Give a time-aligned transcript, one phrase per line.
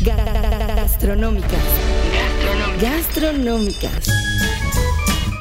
[0.00, 1.64] Gastronómicas.
[2.80, 4.27] Gastronómicas.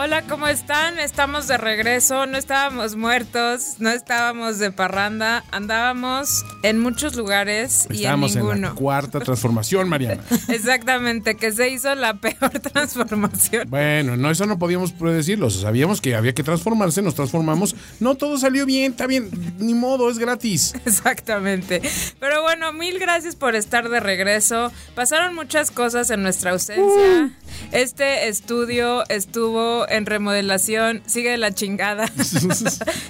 [0.00, 1.00] Hola, ¿cómo están?
[1.00, 8.04] Estamos de regreso, no estábamos muertos, no estábamos de parranda, andábamos en muchos lugares y
[8.04, 8.52] en ninguno.
[8.52, 10.22] en la cuarta transformación, Mariana.
[10.50, 13.68] Exactamente, que se hizo la peor transformación.
[13.68, 18.38] Bueno, no, eso no podíamos predecirlo, sabíamos que había que transformarse, nos transformamos, no todo
[18.38, 20.76] salió bien, está bien, ni modo, es gratis.
[20.86, 21.82] Exactamente.
[22.20, 24.70] Pero bueno, mil gracias por estar de regreso.
[24.94, 27.32] Pasaron muchas cosas en nuestra ausencia.
[27.72, 32.10] Este estudio estuvo en remodelación, sigue de la chingada.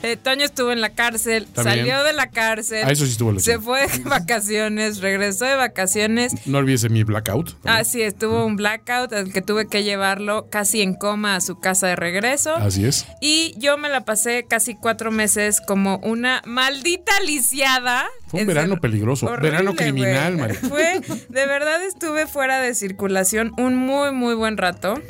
[0.03, 2.83] Eh, Toño estuvo en la cárcel, salió de la cárcel.
[2.85, 6.47] Ah, eso sí estuvo Se fue de vacaciones, regresó de vacaciones.
[6.47, 7.57] No olvides mi blackout.
[7.65, 11.59] Ah, sí, estuvo un blackout al que tuve que llevarlo casi en coma a su
[11.59, 12.55] casa de regreso.
[12.55, 13.07] Así es.
[13.21, 18.07] Y yo me la pasé casi cuatro meses como una maldita lisiada.
[18.29, 20.55] Fue un verano peligroso, verano criminal, María.
[20.69, 25.01] Fue, de verdad estuve fuera de circulación un muy, muy buen rato.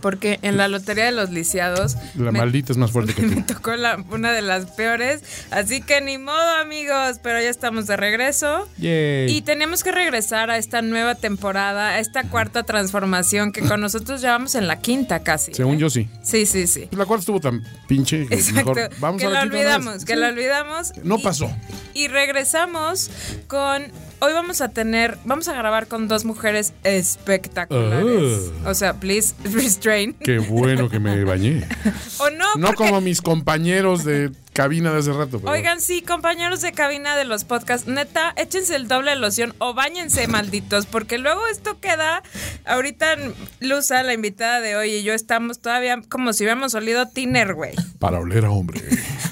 [0.00, 1.96] Porque en la lotería de los lisiados.
[2.16, 3.28] La maldita es más fuerte que tú.
[3.28, 3.72] Me tocó
[4.10, 5.22] una de las peores.
[5.50, 7.20] Así que ni modo, amigos.
[7.22, 8.68] Pero ya estamos de regreso.
[8.78, 14.20] Y tenemos que regresar a esta nueva temporada, a esta cuarta transformación que con nosotros
[14.20, 15.54] ya vamos en la quinta casi.
[15.54, 16.08] Según yo sí.
[16.22, 16.88] Sí, sí, sí.
[16.92, 20.92] La cuarta estuvo tan pinche que mejor vamos que a la olvidamos, que la olvidamos.
[21.02, 21.50] No pasó.
[21.94, 23.10] Y regresamos
[23.48, 23.84] con
[24.20, 28.50] hoy vamos a tener, vamos a grabar con dos mujeres espectaculares.
[28.64, 28.70] Ah.
[28.70, 30.14] O sea, please restrain.
[30.14, 31.66] Qué bueno que me bañé.
[32.18, 32.54] o no.
[32.56, 35.38] No como mis compañeros de cabina de hace rato.
[35.44, 39.74] Oigan, sí, compañeros de cabina de los podcasts, neta, échense el doble de loción o
[39.74, 42.22] bañense, malditos, porque luego esto queda.
[42.64, 43.16] Ahorita
[43.60, 47.74] Luza, la invitada de hoy, y yo estamos todavía como si hubiéramos olido tiner, güey.
[47.98, 48.80] Para oler a hombre.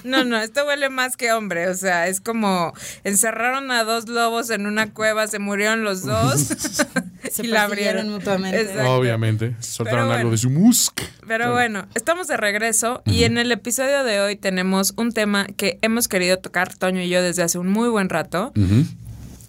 [0.05, 1.69] No, no, esto huele más que hombre.
[1.69, 2.73] O sea, es como
[3.03, 6.41] encerraron a dos lobos en una cueva, se murieron los dos
[7.31, 8.81] se y la abrieron mutuamente.
[8.83, 11.01] Obviamente, soltaron algo de su musk.
[11.27, 15.79] Pero bueno, estamos de regreso y en el episodio de hoy tenemos un tema que
[15.83, 18.53] hemos querido tocar Toño y yo desde hace un muy buen rato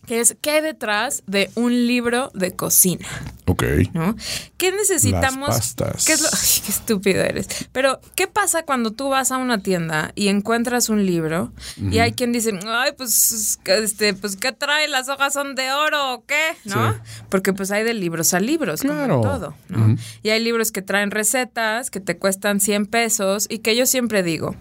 [0.06, 3.08] que es ¿qué hay detrás de un libro de cocina?
[3.48, 3.64] Ok.
[3.94, 4.16] ¿No?
[4.58, 5.50] ¿Qué necesitamos?
[5.50, 6.06] Las pastas.
[6.06, 7.48] ¿Qué es lo, ay, qué estúpido eres.
[7.72, 12.14] Pero, ¿qué pasa cuando tú vas a una tienda y encuentras un libro y hay
[12.14, 14.88] quien dice, ay, pues, este, pues, ¿qué trae?
[14.88, 16.56] ¿Las hojas son de oro o qué?
[16.66, 16.96] ¿No?
[17.30, 19.96] Porque pues hay de libros a libros, como todo, ¿no?
[20.24, 24.24] Y hay libros que traen recetas que te cuestan 100 pesos y que yo siempre
[24.24, 24.56] digo,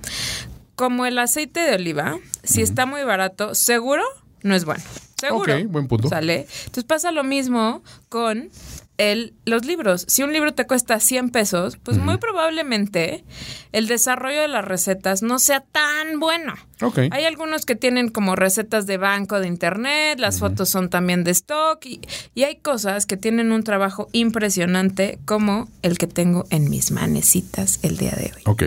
[0.75, 4.03] como el aceite de oliva, si está muy barato, seguro
[4.45, 4.85] no es bueno.
[5.17, 5.57] Seguro.
[5.57, 6.09] Ok, buen punto.
[6.09, 6.47] ¿Sale?
[6.67, 8.51] Entonces pasa lo mismo con
[8.99, 10.05] el, los libros.
[10.07, 13.25] Si un libro te cuesta 100 pesos, pues muy probablemente
[13.73, 16.55] el desarrollo de las recetas no sea tan bueno.
[16.83, 16.99] Ok.
[17.11, 21.31] Hay algunos que tienen como recetas de banco de internet, las fotos son también de
[21.31, 22.01] stock y,
[22.35, 27.81] y, hay cosas que tienen un trabajo impresionante como el que tengo en mis manecitas
[27.83, 28.43] el día de hoy.
[28.45, 28.63] Ok.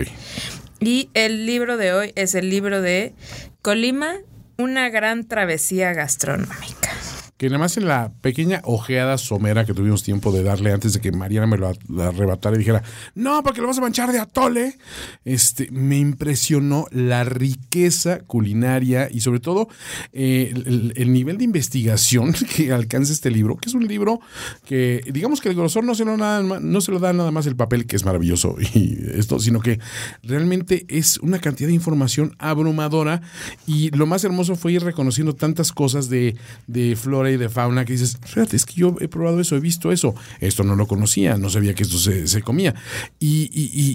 [0.80, 3.14] Y el libro de hoy es el libro de
[3.62, 4.16] Colima
[4.60, 6.90] una gran travesía gastronómica
[7.38, 11.00] que nada más en la pequeña ojeada somera que tuvimos tiempo de darle antes de
[11.00, 11.68] que Mariana me lo
[12.02, 12.82] arrebatara y dijera,
[13.14, 14.76] no, porque lo vas a manchar de atole,
[15.24, 19.68] este, me impresionó la riqueza culinaria y sobre todo
[20.12, 20.52] eh,
[20.96, 24.20] el, nivel de investigación que alcanza este libro, que es un libro
[24.66, 27.46] que, digamos que el grosor no se lo, nada, no se lo da nada más
[27.46, 29.78] el papel, que es maravilloso, y esto, sino que
[30.24, 33.22] realmente es una cantidad de información abrumadora
[33.64, 36.34] y lo más hermoso fue ir reconociendo tantas cosas de,
[36.66, 36.96] de
[37.28, 39.92] flora y de fauna que dices, fíjate, es que yo he probado eso, he visto
[39.92, 42.74] eso, esto no lo conocía, no sabía que esto se, comía.
[43.18, 43.50] Y,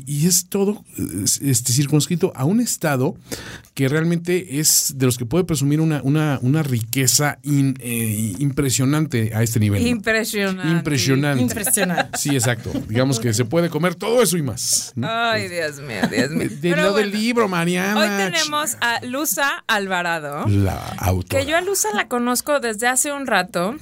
[0.07, 0.83] y, es todo
[1.41, 3.15] este, circunscrito a un estado
[3.73, 9.41] que realmente es de los que puede presumir una, una, una riqueza eh, impresionante a
[9.41, 9.85] este nivel.
[9.85, 10.71] Impresionante.
[10.71, 11.41] Impresionante.
[11.41, 12.17] Impresionante.
[12.17, 12.71] Sí, exacto.
[12.87, 14.93] Digamos que se puede comer todo eso y más.
[15.01, 16.49] Ay, Dios mío, Dios mío.
[16.61, 17.99] De, lo del libro, Mariana.
[17.99, 20.45] Hoy tenemos a Luza Alvarado.
[20.47, 21.43] La autora.
[21.43, 23.75] Que yo a Luza la conozco desde hace un rato.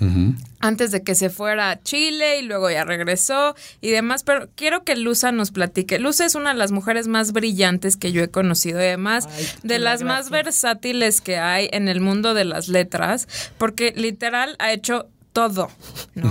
[0.60, 4.84] Antes de que se fuera a Chile y luego ya regresó y demás, pero quiero
[4.84, 5.98] que Luza nos platique.
[5.98, 9.28] Luza es una de las mujeres más brillantes que yo he conocido y además
[9.64, 13.28] de las más versátiles que hay en el mundo de las letras,
[13.58, 15.70] porque literal ha hecho todo,
[16.16, 16.30] ¿no?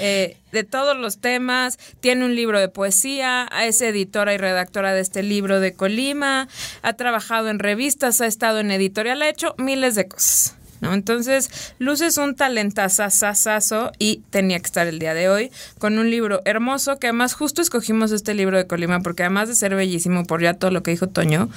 [0.00, 5.00] Eh, de todos los temas, tiene un libro de poesía, es editora y redactora de
[5.00, 6.48] este libro de Colima,
[6.82, 10.57] ha trabajado en revistas, ha estado en editorial, ha hecho miles de cosas.
[10.80, 10.94] ¿No?
[10.94, 16.10] Entonces, Luz es un talentazazazazo y tenía que estar el día de hoy con un
[16.10, 20.24] libro hermoso que además justo escogimos este libro de Colima porque además de ser bellísimo
[20.24, 21.48] por ya todo lo que dijo Toño,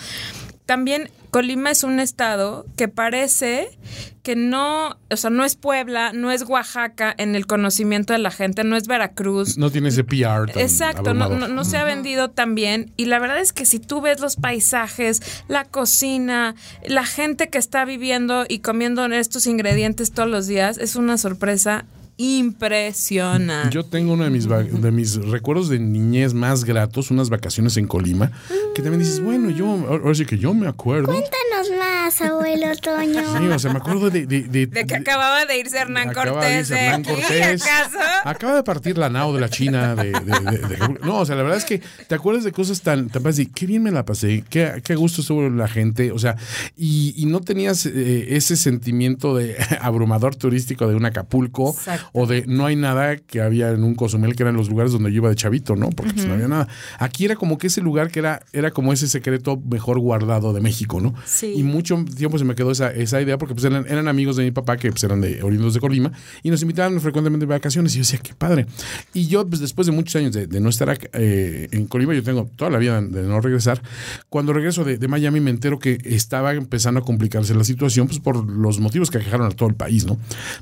[0.72, 3.78] también Colima es un estado que parece
[4.24, 8.32] que no, o sea, no es Puebla, no es Oaxaca en el conocimiento de la
[8.32, 9.58] gente, no es Veracruz.
[9.58, 10.50] No tiene ese PR.
[10.50, 12.94] Tan Exacto, no, no, no se ha vendido tan bien.
[12.96, 17.58] Y la verdad es que si tú ves los paisajes, la cocina, la gente que
[17.58, 21.84] está viviendo y comiendo estos ingredientes todos los días, es una sorpresa
[22.22, 23.74] impresionante.
[23.74, 27.88] Yo tengo uno de mis, de mis recuerdos de niñez más gratos, unas vacaciones en
[27.88, 28.32] Colima,
[28.76, 31.08] que también dices, bueno, yo, ahora sí que yo me acuerdo.
[31.08, 33.22] Cuéntanos más, abuelo Toño.
[33.38, 34.26] Sí, o sea, me acuerdo de...
[34.26, 37.02] De, de- de que de- acababa de irse Hernán acaba de Cortés irse de Hernán
[37.02, 37.64] aquí, Cortés.
[37.64, 37.98] ¿acaso?
[38.24, 39.96] Acaba de partir la nao de la China.
[39.96, 42.82] De, de- de- de- no, o sea, la verdad es que te acuerdas de cosas
[42.82, 46.20] tan, tan y qué bien me la pasé, qué, qué gusto estuvo la gente, o
[46.20, 46.36] sea,
[46.76, 52.10] y, y no tenías eh, ese sentimiento de abrumador turístico de un Acapulco Exacto.
[52.14, 55.10] O de no hay nada que había en un Cozumel que eran los lugares donde
[55.12, 55.90] yo iba de chavito, ¿no?
[55.90, 56.68] Porque pues, no había nada.
[57.00, 60.62] Aquí era como que ese lugar que era, era como ese secreto mejor guardado de
[60.62, 61.14] México, ¿no?
[61.26, 61.54] Sí.
[61.56, 64.44] Y mucho tiempo se me quedó esa, esa idea porque pues eran, eran amigos de
[64.44, 66.12] mi papá que pues, eran de oriundos de Colima
[66.44, 68.66] y nos invitaban frecuentemente de vacaciones y yo decía, qué padre.
[69.14, 72.24] Y yo pues después de muchos años de, de no estar eh, en Colima, yo
[72.24, 73.82] tengo toda la vida de no regresar,
[74.30, 78.20] cuando regreso de, de Miami me entero que estaba empezando a complicarse la situación pues
[78.20, 80.18] por los motivos que aquejaron a todo el país, ¿no?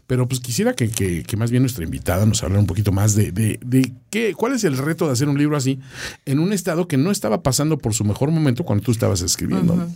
[0.08, 3.14] Pero pues quisiera que, que- que más bien nuestra invitada nos hablara un poquito más
[3.16, 5.80] de, de, de qué, cuál es el reto de hacer un libro así
[6.26, 9.88] en un estado que no estaba pasando por su mejor momento cuando tú estabas escribiendo.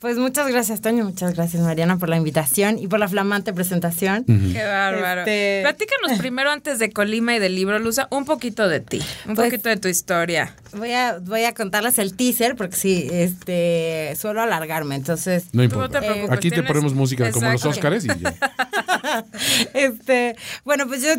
[0.00, 1.04] Pues muchas gracias, Toño.
[1.04, 4.24] Muchas gracias, Mariana, por la invitación y por la flamante presentación.
[4.26, 5.22] Qué bárbaro.
[5.22, 9.34] Este- Platícanos primero antes de Colima y del libro, Luza, un poquito de ti, un
[9.34, 10.54] Pues- poquito de tu historia.
[10.76, 14.94] Voy a, voy a contarles el teaser porque sí, este, suelo alargarme.
[14.94, 16.00] Entonces, No importa.
[16.00, 17.64] no te preocupes, Aquí te ponemos música como los.
[17.64, 18.34] Óscares y ya.
[19.74, 21.14] este, bueno, pues yo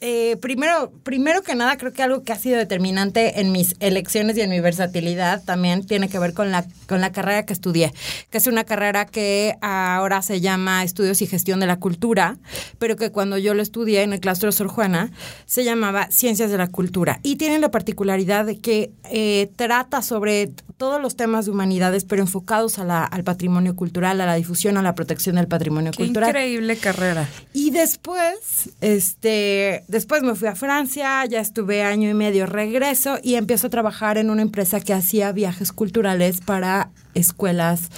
[0.00, 4.36] eh, primero, primero que nada, creo que algo que ha sido determinante en mis elecciones
[4.36, 7.92] y en mi versatilidad también tiene que ver con la, con la carrera que estudié,
[8.30, 12.38] que es una carrera que ahora se llama Estudios y Gestión de la Cultura,
[12.78, 15.10] pero que cuando yo lo estudié en el claustro de Sor Juana
[15.46, 17.20] se llamaba Ciencias de la Cultura.
[17.22, 22.22] Y tiene la particularidad de que eh, trata sobre todos los temas de humanidades, pero
[22.22, 26.04] enfocados a la- al patrimonio cultural, a la difusión, a la protección del patrimonio Qué
[26.04, 26.30] cultural.
[26.30, 27.28] increíble carrera.
[27.52, 33.34] Y después, este, después me fui a Francia, ya estuve año y medio, regreso y
[33.34, 37.90] empiezo a trabajar en una empresa que hacía viajes culturales para escuelas,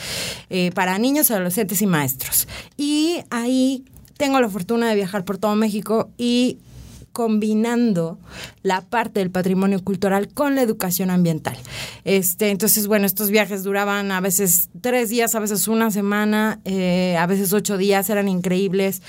[0.51, 2.49] eh, para niños, adolescentes y maestros.
[2.77, 3.85] Y ahí
[4.17, 6.59] tengo la fortuna de viajar por todo México y
[7.13, 8.19] combinando
[8.63, 11.57] la parte del patrimonio cultural con la educación ambiental.
[12.05, 17.17] Este, entonces, bueno, estos viajes duraban a veces tres días, a veces una semana, eh,
[17.19, 19.03] a veces ocho días, eran increíbles,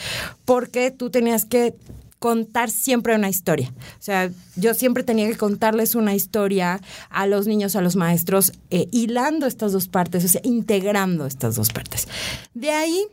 [0.44, 1.76] porque tú tenías que
[2.24, 3.74] contar siempre una historia.
[4.00, 6.80] O sea, yo siempre tenía que contarles una historia
[7.10, 11.56] a los niños, a los maestros, eh, hilando estas dos partes, o sea, integrando estas
[11.56, 12.08] dos partes.
[12.54, 13.04] De ahí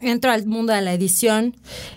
[0.00, 1.54] entro al mundo de la edición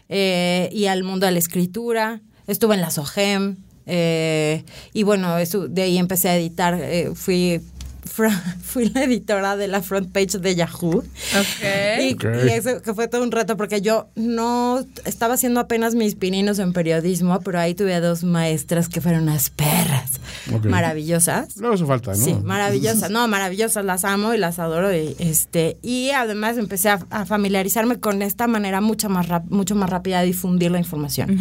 [0.10, 2.20] eh, y al mundo de la escritura.
[2.46, 6.78] Estuve en la SOGEM eh, y bueno, eso, de ahí empecé a editar.
[7.16, 7.62] fui,
[8.64, 10.98] fui la editora de la front page de Yahoo.
[11.00, 12.02] Ok.
[12.02, 12.26] Y, Ok.
[12.46, 16.60] y eso que fue todo un reto porque yo no estaba haciendo apenas mis pininos
[16.60, 20.12] en periodismo, pero ahí tuve a dos maestras que fueron unas perras
[20.54, 20.66] Ok.
[20.66, 21.58] maravillosas.
[21.58, 22.18] Luego eso falta, ¿no?
[22.18, 27.00] Sí, maravillosas, no, maravillosas, las amo y las adoro y este y además empecé a,
[27.10, 31.38] a familiarizarme con esta manera mucho más rap- mucho más rápida de difundir la información.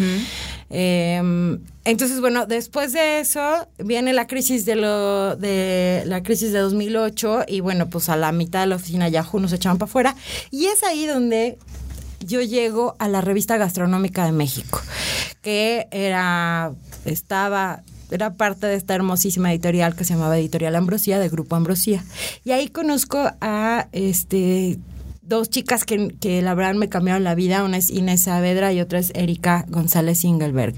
[0.71, 6.59] Eh, entonces, bueno, después de eso viene la crisis de lo de la crisis de
[6.59, 10.17] 2008 y bueno, pues a la mitad de la oficina Yahoo nos echaban para afuera
[10.51, 11.59] y es ahí donde
[12.21, 14.81] yo llego a la revista gastronómica de México,
[15.43, 16.73] que era,
[17.05, 22.05] estaba, era parte de esta hermosísima editorial que se llamaba Editorial Ambrosía, de Grupo Ambrosía.
[22.45, 24.79] Y ahí conozco a este
[25.27, 28.81] dos chicas que, que la verdad me cambiaron la vida, una es Inés Saavedra y
[28.81, 30.75] otra es Erika González Ingelberg.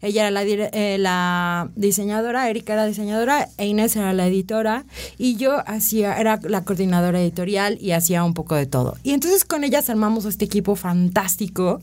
[0.00, 4.84] Ella era la, eh, la diseñadora, Erika era diseñadora e Inés era la editora
[5.18, 8.96] y yo hacía, era la coordinadora editorial y hacía un poco de todo.
[9.02, 11.80] Y entonces con ellas armamos este equipo fantástico.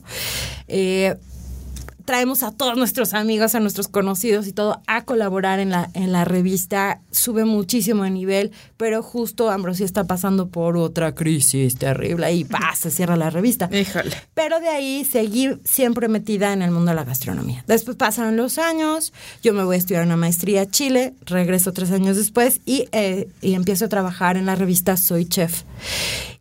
[0.68, 1.16] eh,
[2.04, 6.12] traemos a todos nuestros amigos, a nuestros conocidos y todo a colaborar en la, en
[6.12, 7.00] la revista.
[7.10, 12.74] Sube muchísimo de nivel, pero justo Ambrosía está pasando por otra crisis terrible y ¡pah!
[12.74, 13.68] se cierra la revista.
[13.72, 14.16] Híjole.
[14.34, 17.64] Pero de ahí seguí siempre metida en el mundo de la gastronomía.
[17.66, 21.90] Después pasaron los años, yo me voy a estudiar una maestría a Chile, regreso tres
[21.90, 25.62] años después y, eh, y empiezo a trabajar en la revista Soy Chef.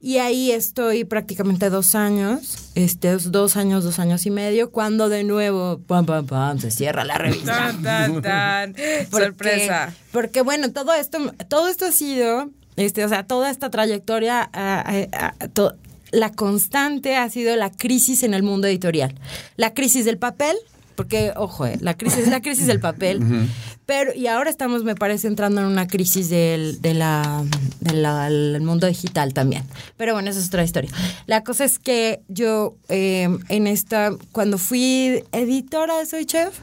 [0.01, 5.24] Y ahí estoy prácticamente dos años, este, dos años, dos años y medio, cuando de
[5.24, 7.53] nuevo, pam, pam, pam, se cierra la revista.
[7.74, 8.74] Tan, tan, tan.
[9.09, 9.93] Porque- Sorpresa.
[10.12, 11.17] Porque bueno, todo esto,
[11.50, 15.75] todo esto ha sido, este, o sea, toda esta trayectoria, ah, ah, ah, to-
[16.12, 19.13] la constante ha sido la crisis en el mundo editorial.
[19.57, 20.55] La crisis del papel,
[21.00, 23.22] porque, ojo, eh, la crisis es la crisis del papel,
[23.86, 27.41] pero, y ahora estamos, me parece, entrando en una crisis del, de la,
[27.79, 29.63] de la- del mundo digital también.
[29.96, 30.91] Pero bueno, esa es otra historia.
[31.25, 36.53] La cosa es que yo, eh, en esta, cuando fui editora de Soy Chef,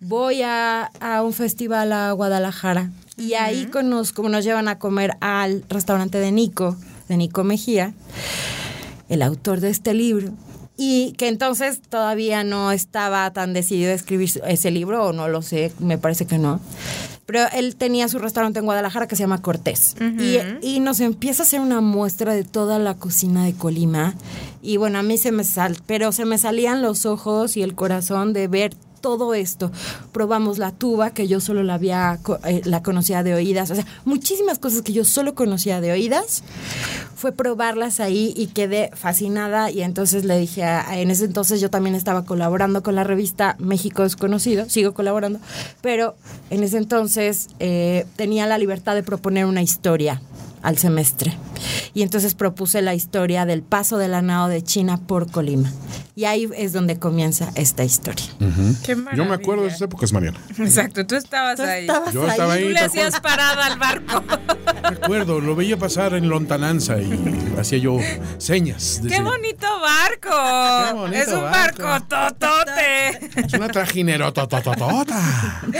[0.00, 5.64] voy a, a un festival a Guadalajara y ahí conozco, nos llevan a comer al
[5.68, 6.76] restaurante de Nico,
[7.08, 7.92] de Nico Mejía,
[9.10, 10.32] el autor de este libro.
[10.76, 15.40] Y que entonces todavía no estaba tan decidido a escribir ese libro, o no lo
[15.40, 16.60] sé, me parece que no.
[17.26, 19.96] Pero él tenía su restaurante en Guadalajara que se llama Cortés.
[20.00, 24.14] y, y nos empieza a hacer una muestra de toda la cocina de Colima.
[24.62, 27.74] Y bueno, a mí se me sal, pero se me salían los ojos y el
[27.74, 28.74] corazón de ver
[29.04, 29.70] todo esto.
[30.12, 33.70] Probamos la tuba, que yo solo la había, eh, la conocía de oídas.
[33.70, 36.42] O sea, muchísimas cosas que yo solo conocía de oídas.
[37.14, 39.70] Fue probarlas ahí y quedé fascinada.
[39.70, 43.56] Y entonces le dije, a- en ese entonces yo también estaba colaborando con la revista
[43.58, 45.38] México Desconocido, sigo colaborando,
[45.82, 46.14] pero
[46.48, 50.22] en ese entonces eh, tenía la libertad de proponer una historia
[50.64, 51.36] al semestre.
[51.94, 55.70] Y entonces propuse la historia del paso de la nao de China por Colima.
[56.16, 58.24] Y ahí es donde comienza esta historia.
[58.84, 60.38] Qué Yo me acuerdo de esas épocas, Mariana.
[60.58, 61.82] Exacto, tú estabas Tú ahí.
[61.82, 62.68] estabas Yo estaba Tú ahí.
[62.68, 64.22] le ¿te hacías parada al barco.
[64.90, 67.98] Recuerdo, lo veía pasar en lontananza y hacía yo
[68.38, 69.00] señas.
[69.02, 70.88] de ¡Qué bonito barco!
[70.88, 72.06] Qué bonito es un barco, barco.
[72.08, 73.40] totote.
[73.46, 75.62] Es una trajinero totototota.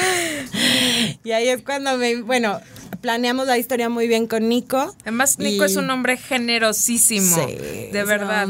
[1.24, 2.60] Y ahí es cuando me, bueno,
[3.00, 4.74] planeamos la historia muy bien con Nico.
[5.02, 7.37] Además, Nico Y- es un hombre generosísimo.
[7.37, 7.54] Sí,
[7.93, 8.49] de verdad.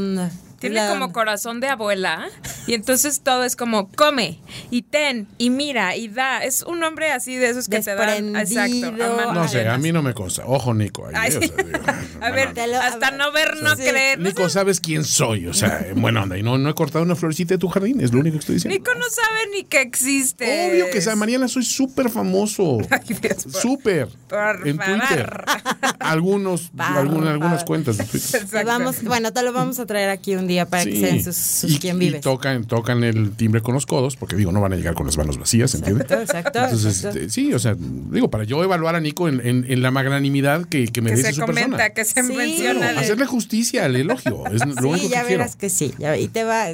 [0.71, 2.27] Tiene La como corazón de abuela.
[2.67, 4.41] Y entonces todo es como come
[4.71, 6.43] y ten y mira y da.
[6.45, 8.37] Es un hombre así de esos que te dan.
[8.37, 8.93] Exacto.
[9.35, 10.45] No sé, a mí no me consta.
[10.47, 11.07] Ojo, Nico.
[11.07, 11.49] ahí, Ay, o sí.
[11.49, 11.79] sea, digo,
[12.21, 13.83] A ver, a hasta ver, no ver, no sí.
[13.83, 14.19] creer.
[14.19, 15.47] Nico, sabes quién soy.
[15.47, 16.39] O sea, en buena onda.
[16.39, 18.01] Y no, no he cortado una florecita de tu jardín.
[18.01, 18.79] Es lo único que estoy diciendo.
[18.79, 20.71] Nico no sabe ni que existe.
[20.71, 22.79] Obvio que sea, Mariana, soy súper famoso.
[22.91, 24.09] Ay, Dios, por- Súper.
[24.29, 25.45] por En Twitter.
[25.47, 25.95] favor.
[25.99, 26.87] Algunos, Por
[27.29, 28.47] algunas, cuentas de Twitter.
[28.65, 31.73] Vamos, bueno, te lo vamos a traer aquí un día para que sean sus, sus
[31.73, 32.21] y, quien y vives.
[32.23, 35.17] tocan, tocan el timbre con los codos, porque digo, no van a llegar con las
[35.19, 36.03] manos vacías, ¿entiendes?
[36.11, 37.19] Exacto, exacto, Entonces, exacto.
[37.19, 40.65] este, sí, o sea, digo, para yo evaluar a Nico en, en- en la magranimidad
[40.67, 41.91] que, que que merece se su comenta, persona.
[41.91, 42.33] que se Sí.
[42.37, 42.93] menciona.
[42.93, 45.41] de- Hacerle justicia al elogio, es lo Sí, único ya que quiero.
[45.43, 46.67] verás que sí, ya- y te, va,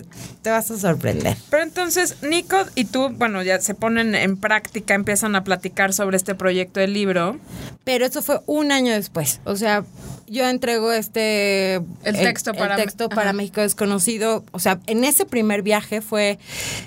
[0.42, 1.37] te vas a sorprender.
[1.50, 6.16] Pero entonces, Nico y tú, bueno, ya se ponen en práctica, empiezan a platicar sobre
[6.16, 7.38] este proyecto del libro.
[7.84, 9.40] Pero eso fue un año después.
[9.44, 9.84] O sea,
[10.30, 11.75] yo entrego este...
[12.04, 13.32] El texto para- texto para ajá.
[13.32, 14.44] México Desconocido.
[14.52, 16.38] O sea, en ese primer viaje fue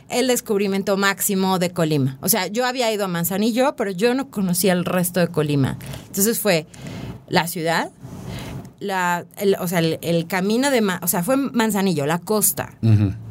[0.09, 2.17] el descubrimiento máximo de Colima.
[2.21, 5.77] O sea, yo había ido a Manzanillo, pero yo no conocía el resto de Colima.
[6.07, 6.65] Entonces fue
[7.27, 7.91] la ciudad,
[8.79, 10.81] la, el- o sea, el, el camino de...
[10.81, 12.73] Ma- o sea, fue Manzanillo, la costa.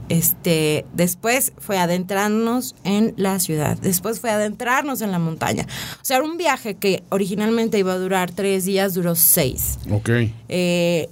[0.08, 5.66] Este, después fue adentrarnos en la ciudad, después fue adentrarnos en la montaña.
[5.94, 9.78] O sea, era un viaje que originalmente iba a durar tres días, duró seis.
[9.90, 10.10] Ok.
[10.48, 11.08] Eh,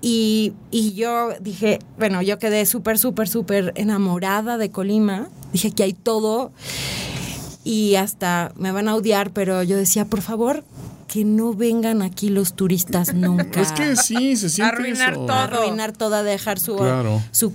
[0.00, 5.28] y, y yo dije, bueno, yo quedé súper, súper, súper enamorada de Colima.
[5.52, 6.52] Dije que hay todo
[7.64, 10.64] y hasta me van a odiar, pero yo decía, por favor,
[11.08, 13.60] que no vengan aquí los turistas nunca.
[13.62, 15.20] Es que sí, se siente Arruinar eso.
[15.26, 15.32] todo.
[15.32, 17.22] arruinar toda, dejar su, Claro.
[17.32, 17.52] su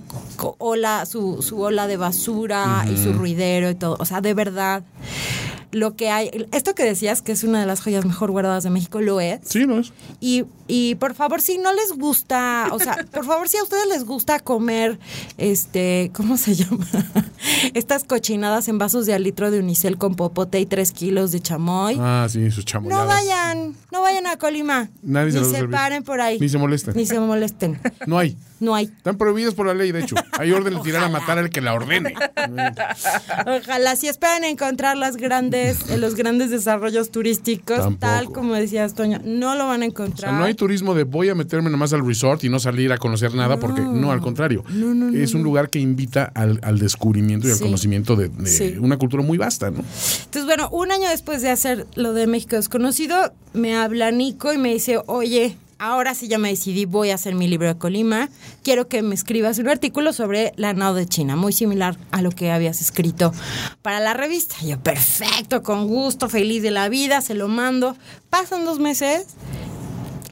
[0.58, 3.96] ola, su, su ola de basura y su ruidero y todo.
[4.00, 4.84] O sea, de verdad,
[5.74, 8.70] lo que hay, esto que decías que es una de las joyas mejor guardadas de
[8.70, 9.40] México, lo es.
[9.44, 9.92] Sí, no es.
[10.22, 13.88] Y, y por favor, si no les gusta, o sea, por favor, si a ustedes
[13.88, 15.00] les gusta comer,
[15.38, 16.88] este, ¿cómo se llama?
[17.74, 21.40] Estas cochinadas en vasos de al litro de unicel con popote y tres kilos de
[21.42, 21.98] chamoy.
[22.00, 23.04] Ah, sí, sus chamoyadas.
[23.04, 24.90] No vayan, no vayan a Colima.
[25.02, 25.72] Nadie se Ni se servir.
[25.72, 26.40] paren por ahí.
[26.40, 26.96] Ni se molesten.
[26.96, 27.80] Ni se molesten.
[28.08, 28.38] No hay.
[28.64, 28.86] No hay.
[28.86, 30.16] Están prohibidas por la ley, de hecho.
[30.40, 32.14] Hay orden de tirar a matar al que la ordene.
[33.46, 38.00] Ojalá si esperan encontrar las grandes, eh, los grandes desarrollos turísticos, Tampoco.
[38.00, 40.30] tal como decías, Toño, no lo van a O encontrar.
[40.32, 42.98] sea, no hay turismo de voy a meterme nomás al resort y no salir a
[42.98, 44.64] conocer nada, porque no, al contrario.
[45.14, 48.76] es un lugar que invita al, al descubrimiento y al conocimiento de, de Sí.
[48.80, 49.80] una cultura muy vasta, ¿no?
[49.80, 54.58] Entonces, bueno, un año después de hacer lo de México Desconocido, me habla Nico y
[54.58, 58.30] me dice, oye, ahora sí ya me decidí, voy a hacer mi libro de Colima,
[58.64, 62.32] quiero que me escribas un artículo sobre la Nao de China, muy similar a lo
[62.32, 63.34] que habías escrito
[63.82, 64.56] para la revista.
[64.66, 67.96] Yo, perfecto, con gusto, feliz de la vida, se lo mando.
[68.30, 69.28] Pasan dos meses,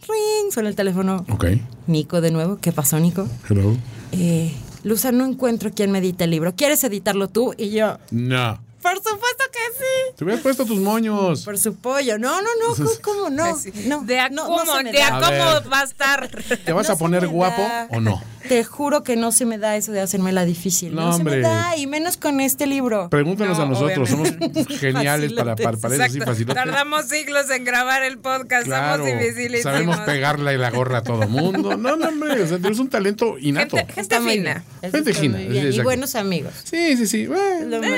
[0.08, 1.26] ring, suena el teléfono.
[1.30, 1.46] Ok.
[1.88, 3.28] Nico de nuevo, ¿qué pasó, Nico?
[3.50, 3.76] Hello.
[4.12, 6.56] Eh, Luza, no encuentro quién me el libro.
[6.56, 7.54] ¿Quieres editarlo tú?
[7.58, 8.60] Y yo, No.
[8.82, 9.44] por supuesto
[9.78, 10.14] sí.
[10.18, 11.44] Te hubieras puesto tus moños.
[11.44, 12.18] Por su pollo.
[12.18, 13.58] No, no, no, ¿cómo, cómo no?
[13.86, 16.30] No de a no, cómo, no de a cómo va a estar.
[16.66, 17.88] ¿Te vas No a poner guapo da.
[17.92, 18.22] o no?
[18.48, 20.96] Te juro que no se me da eso de hacerme la difícil.
[20.96, 21.42] No, No, se me hombre.
[21.42, 23.08] da, y menos con este libro.
[23.10, 24.64] Pregúntanos No, a nosotros, obviamente.
[24.64, 26.64] somos geniales para, para, para eso, sí, facilotes.
[26.64, 29.62] Tardamos siglos en grabar el podcast, Claro, somos dificilísimos.
[29.62, 31.78] sabemos pegarle la gorra a todo mundo.
[31.78, 33.78] No, no, hombre, o sea, tienes un talento innato.
[33.78, 34.64] Gente, gente fina.
[34.82, 35.40] Gente fina.
[35.42, 36.54] Y buenos amigos.
[36.64, 37.28] Sí, sí, sí.
[37.28, 37.78] bueno.
[37.78, 37.92] Lo más-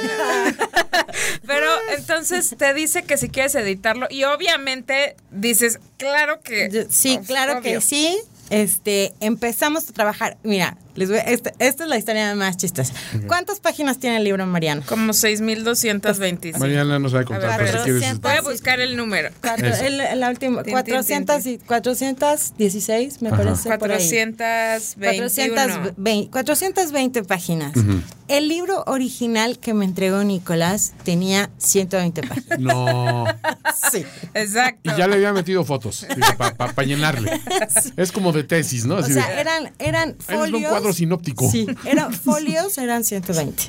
[1.46, 7.58] Pero entonces te dice que si quieres editarlo y obviamente dices, claro que Sí, claro
[7.58, 7.62] obvio.
[7.62, 8.18] que sí.
[8.50, 10.36] Este, empezamos a trabajar.
[10.42, 12.92] Mira, les voy, esta, esta es la historia más chistosa.
[13.26, 14.82] ¿Cuántas páginas tiene el libro, Mariano?
[14.86, 16.58] Como 6225.
[16.58, 18.02] Mariana no sabe A contar, ver, pero si pero quieres.
[18.02, 19.30] siento- Voy a buscar el número.
[19.40, 23.36] Cuatro, el, el último, Tin, 400 y 416, me Ajá.
[23.38, 23.78] parece.
[23.78, 24.08] por ahí.
[24.08, 25.54] 421.
[25.54, 27.72] 420, 420 páginas.
[28.28, 32.58] El libro original que me entregó Nicolás tenía 120 páginas.
[32.58, 33.24] No.
[33.90, 34.04] Sí.
[34.34, 34.80] Exacto.
[34.94, 36.06] Y ya le había metido fotos
[36.56, 37.30] para llenarle.
[37.96, 38.96] Es como de tesis, ¿no?
[38.96, 40.62] O de- sea, eran, eran va folios.
[40.82, 41.50] Cuadro sinóptico.
[41.50, 43.62] Sí, eran folios, eran 120.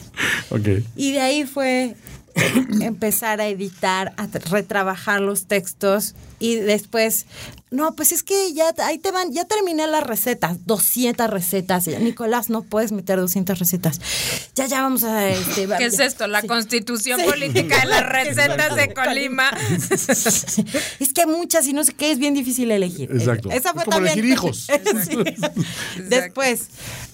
[0.50, 0.68] Ok.
[0.96, 1.96] Y de ahí fue
[2.82, 7.26] empezar a editar, a tra- retrabajar los textos y después,
[7.72, 11.88] no, pues es que ya ahí te van, ya terminé las recetas, 200 recetas.
[11.88, 14.02] Nicolás, no puedes meter 200 recetas.
[14.56, 15.30] Ya, ya vamos a...
[15.30, 16.28] Este, ¿Qué es esto?
[16.28, 16.48] La Sí.
[16.48, 17.26] constitución Sí.
[17.28, 19.50] política de las recetas de Colima.
[21.00, 23.10] es que hay muchas y no sé qué, es bien difícil elegir.
[23.12, 23.50] Exacto.
[23.50, 24.14] Esa Es fue como también.
[24.20, 24.68] elegir hijos.
[25.08, 25.18] Sí.
[26.10, 26.68] Después,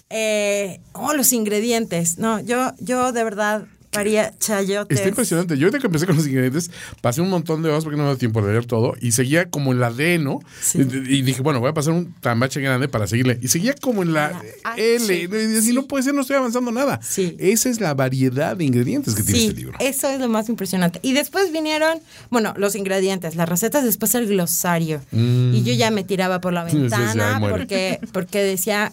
[0.09, 2.17] eh, oh, los ingredientes.
[2.17, 4.97] No, yo, yo de verdad haría chayotes.
[4.97, 5.57] Está impresionante.
[5.57, 6.69] Yo ahorita que empecé con los ingredientes,
[7.01, 9.49] pasé un montón de horas porque no me da tiempo de leer todo y seguía
[9.49, 10.39] como en la D, ¿no?
[10.61, 10.79] Sí.
[10.79, 13.39] Y, dije, bueno, voy a pasar un tambache grande para seguirle.
[13.41, 14.75] Y seguía como en la, La.
[14.77, 15.13] L.
[15.15, 16.99] Y así no puede ser, no estoy avanzando nada.
[17.01, 17.35] Sí.
[17.39, 19.77] Esa es la variedad de ingredientes que tiene Sí, este libro.
[19.79, 20.99] eso es lo más impresionante.
[21.01, 21.99] Y después vinieron,
[22.29, 25.01] bueno, los ingredientes, las recetas, después el glosario.
[25.11, 26.69] Y yo ya me tiraba por la Mm.
[26.69, 27.57] Sí, sí, sí, ventana muere.
[27.57, 28.91] porque, porque decía,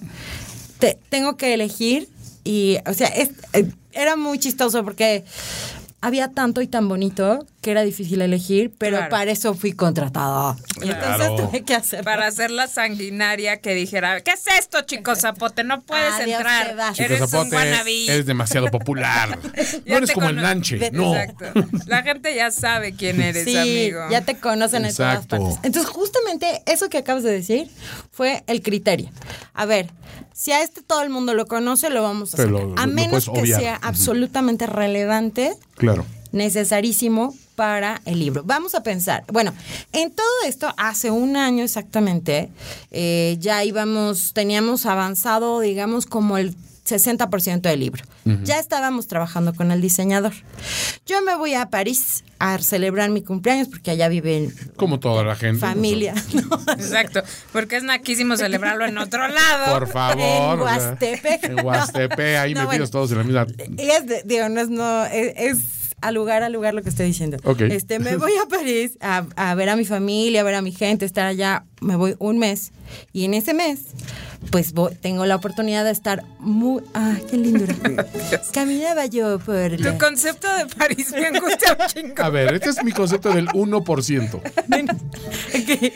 [0.79, 2.09] te, tengo que elegir.
[2.47, 5.25] Y, o sea, es- eh, era muy chistoso porque
[6.01, 9.11] había tanto y tan bonito que era difícil elegir, pero Claro.
[9.11, 10.55] para eso fui contratada.
[10.81, 12.05] Entonces tuve que hacer.
[12.05, 15.65] Para hacer la sanguinaria que dijera, ¿qué es esto, chico zapote?
[15.65, 16.77] No puedes Adiós, entrar.
[16.97, 18.05] Eres un Zapote, wannabe.
[18.07, 19.37] eres demasiado popular.
[19.85, 20.93] No eres como el Nanche.
[20.93, 21.17] No.
[21.17, 21.47] Exacto.
[21.87, 24.01] La gente ya sabe quién eres, sí, amigo.
[24.13, 25.57] ya te conocen en todas partes.
[25.65, 27.69] Entonces, justamente eso que acabas de decir
[28.13, 29.11] fue el criterio.
[29.55, 29.91] A ver,
[30.33, 32.55] si a este todo el mundo lo conoce, lo vamos a hacer.
[32.77, 33.61] A menos que obviar.
[33.61, 36.07] sea absolutamente relevante, Claro.
[36.33, 38.43] Necesarísimo para el libro.
[38.45, 39.25] Vamos a pensar.
[39.33, 39.53] Bueno,
[39.93, 42.51] en todo esto, hace un año exactamente,
[42.91, 46.55] eh, ya íbamos, teníamos avanzado, digamos, como el
[46.87, 48.05] 60% del libro.
[48.45, 50.33] Ya estábamos trabajando con el diseñador.
[51.07, 55.35] Yo me voy a París a celebrar mi cumpleaños porque allá vive Como toda la
[55.37, 55.61] gente.
[55.61, 56.13] familia.
[56.33, 56.61] ¿no?
[56.73, 57.23] Exacto.
[57.53, 59.79] Porque es naquísimo celebrarlo en otro lado.
[59.79, 60.21] Por favor.
[60.21, 61.45] En o sea, Huastepec.
[61.45, 63.07] En Huastepec, ahí No, metidos bueno.
[63.07, 63.47] todos en la misma.
[63.79, 65.59] Y es, de- digo, no es, no, es, es
[66.01, 67.39] a lugar a lugar lo que estoy diciendo.
[67.45, 67.63] Ok.
[67.63, 70.73] Este, me voy a París a, a ver a mi familia, a ver a mi
[70.73, 71.65] gente, estar allá.
[71.81, 72.73] Me voy un mes.
[73.13, 73.81] Y en ese mes,
[74.51, 76.83] pues voy- tengo la oportunidad de estar muy.
[76.95, 77.75] ¡Ah, qué lindura!
[78.53, 79.77] Caminaba yo por.
[79.77, 82.23] Tu la- concepto de París me gusta un chingo.
[82.23, 84.41] A ver, este es mi concepto del 1%.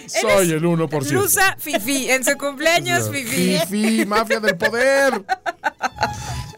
[0.07, 1.11] Soy el 1%.
[1.13, 3.59] Lusa Fifi, en su cumpleaños Fifi.
[3.69, 5.25] Fifi, mafia del poder.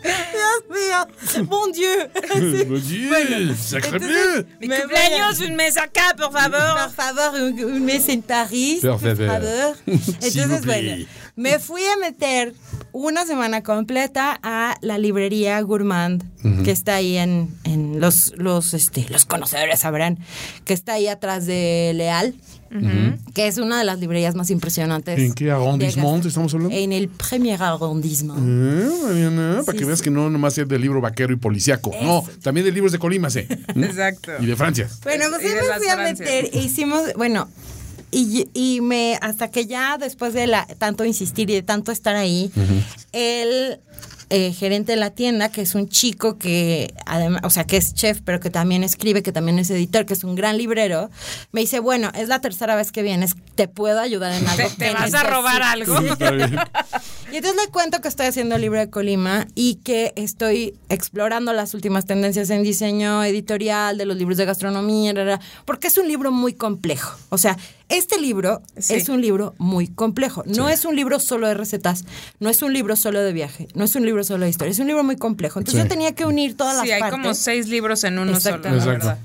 [0.03, 1.47] ¡Dios mío!
[1.49, 1.89] ¡Mon Dieu!
[2.35, 4.45] Oye, sacre bleu.
[4.61, 6.91] Mi Me cumpleaños, un mes acá, por Por favor.
[6.91, 8.81] favor, un, un mes en París.
[8.81, 8.99] Por
[9.87, 11.05] Entonces, bueno,
[11.37, 12.55] me fui a meter
[12.93, 16.25] una semana completa a la librería Gourmand,
[16.65, 20.19] que está ahí en, en los, los, este, los conocedores sabrán,
[20.65, 22.35] que está ahí atrás de Leal.
[23.35, 25.19] Que es una de las librerías más impresionantes.
[25.19, 26.75] ¿En qué de arrondissement estamos hablando?
[26.75, 28.39] En el premier arrondissement.
[28.41, 31.91] Eh, Mariana, para Sí, que veas que no nomás es del libro vaquero y policiaco.
[32.03, 33.41] No, también de libros de Colima, sí.
[33.75, 34.33] Exacto.
[34.41, 34.89] Y de Francia.
[35.03, 37.49] Bueno, pues Y yo de me fui a meter, e hicimos, bueno,
[38.13, 42.15] y, y me, hasta que ya después de la, tanto insistir y de tanto estar
[42.15, 42.53] ahí,
[43.13, 43.81] el
[44.35, 47.93] eh, gerente de la tienda, que es un chico que además, o sea, que es
[47.93, 51.11] chef, pero que también escribe, que también es editor, que es un gran librero,
[51.53, 54.69] me dice, bueno, es la tercera vez que vienes, ¿te puedo ayudar en algo?
[54.79, 56.37] ¿Te, vas a robar necesites?" algo?
[56.37, 56.57] Bien.
[57.33, 61.55] Y entonces le cuento que estoy haciendo el libro de Colima y que estoy explorando
[61.55, 66.31] las últimas tendencias en diseño editorial de los libros de gastronomía, porque es un libro
[66.31, 67.19] muy complejo.
[67.31, 67.57] O sea,
[67.93, 68.95] este libro Sí.
[68.95, 70.43] es un libro muy complejo.
[70.47, 72.05] No es un libro solo de recetas,
[72.41, 74.79] no es un libro solo de viaje, no es un libro solo de historia, es
[74.79, 75.59] un libro muy complejo.
[75.59, 75.85] Entonces Sí.
[75.87, 77.21] yo tenía que unir todas Sí, las hay partes.
[77.21, 78.87] como seis libros en uno solo, la Exactamente.
[78.87, 79.19] verdad.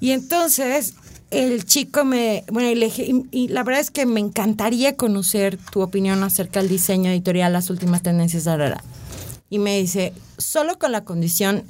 [0.00, 0.94] Y entonces
[1.30, 4.96] el chico me, bueno, y, le dije- y- y la verdad es que me encantaría
[4.96, 8.82] conocer tu opinión acerca del diseño editorial, las últimas tendencias, la, la.
[9.50, 11.64] Y me dice, solo con la condición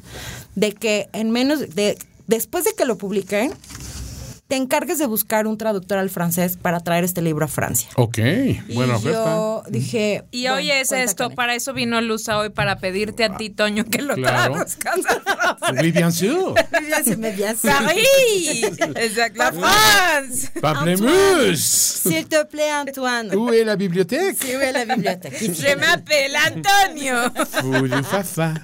[0.57, 3.51] de que en menos de, después de que lo publique,
[4.49, 7.91] te encargues de buscar un traductor al francés para traer este libro a Francia.
[7.97, 9.25] Ok, Y buena oferta.
[9.27, 10.25] yo dije.
[10.31, 13.85] Y bueno, hoy es esto, para eso vino Luza hoy, para pedirte a ti, Toño,
[13.85, 14.55] que lo Claro.
[14.55, 15.83] traduzcas al francés.
[15.83, 16.55] Oui, bien sûr.
[17.63, 19.39] Paris Exacto.
[19.39, 22.01] La France Pamplemousse.
[22.03, 23.35] S'il te plaît, Antoine.
[23.37, 25.37] Où est la bibliothèque Sí, voy a la biblioteca.
[25.39, 27.17] Je m'appelle Antonio.
[27.61, 28.55] Fou de fafa.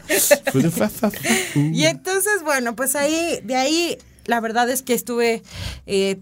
[0.51, 1.11] Fou de fafa.
[1.55, 5.43] Y entonces, bueno, pues ahí, de ahí, la verdad es que estuve
[5.87, 6.19] eh,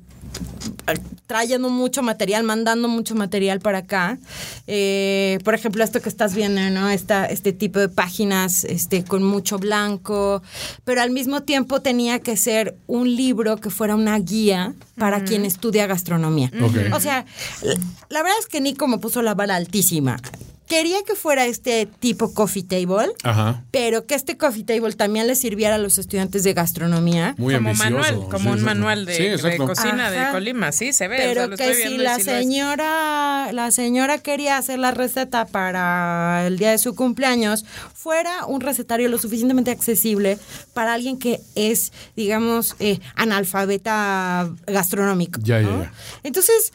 [1.27, 4.19] trayendo mucho material, mandando mucho material para acá.
[4.67, 6.91] Eh, por ejemplo, esto que estás viendo, ¿no?
[6.91, 10.43] Esta, este tipo de páginas este, con mucho blanco,
[10.85, 15.45] pero al mismo tiempo tenía que ser un libro que fuera una guía para quien
[15.45, 16.51] estudia gastronomía.
[16.93, 17.25] O sea,
[17.63, 17.75] la,
[18.09, 20.19] la verdad es que Nico me puso la vara altísima.
[20.73, 23.63] Quería que fuera este tipo coffee table, Ajá.
[23.71, 27.35] pero que este coffee table también le sirviera a los estudiantes de gastronomía.
[27.37, 27.91] Muy como ambicioso.
[27.95, 28.65] manual, Sí, como un exacto.
[28.65, 30.31] manual de, Sí, cocina de.
[30.33, 31.17] Colima, sí, se ve.
[31.17, 34.93] o sea, Pero lo que estoy si la sí señora, la señora quería hacer la
[34.93, 40.39] receta para el día de su cumpleaños, fuera un recetario lo suficientemente accesible
[40.73, 45.41] para alguien que es, digamos, eh, analfabeta gastronómico.
[45.43, 45.93] Ya, ya.
[46.23, 46.73] Entonces,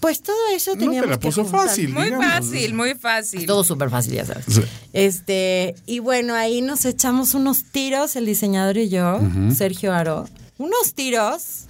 [0.00, 1.88] pues todo eso No teníamos te la que puso fácil.
[1.90, 2.26] Muy digamos.
[2.26, 3.46] fácil, muy fácil.
[3.46, 4.44] Todo súper fácil, ya sabes.
[4.48, 4.62] Sí.
[4.92, 9.20] Este, y bueno, ahí nos echamos unos tiros, el diseñador y yo,
[9.54, 10.28] Sergio Aro.
[10.58, 11.66] Unos tiros.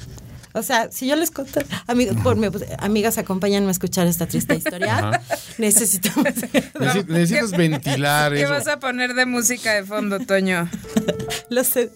[0.54, 4.26] O sea, si yo les conté, amigos, por mi- pues, amigas, acompáñenme a escuchar esta
[4.26, 5.20] triste historia.
[5.58, 6.24] Necesitamos.
[6.74, 8.50] Necesi- Necesitas ventilar ¿Qué eso.
[8.52, 10.68] vas a poner de música de fondo, Toño?
[11.50, 11.90] Lo sé.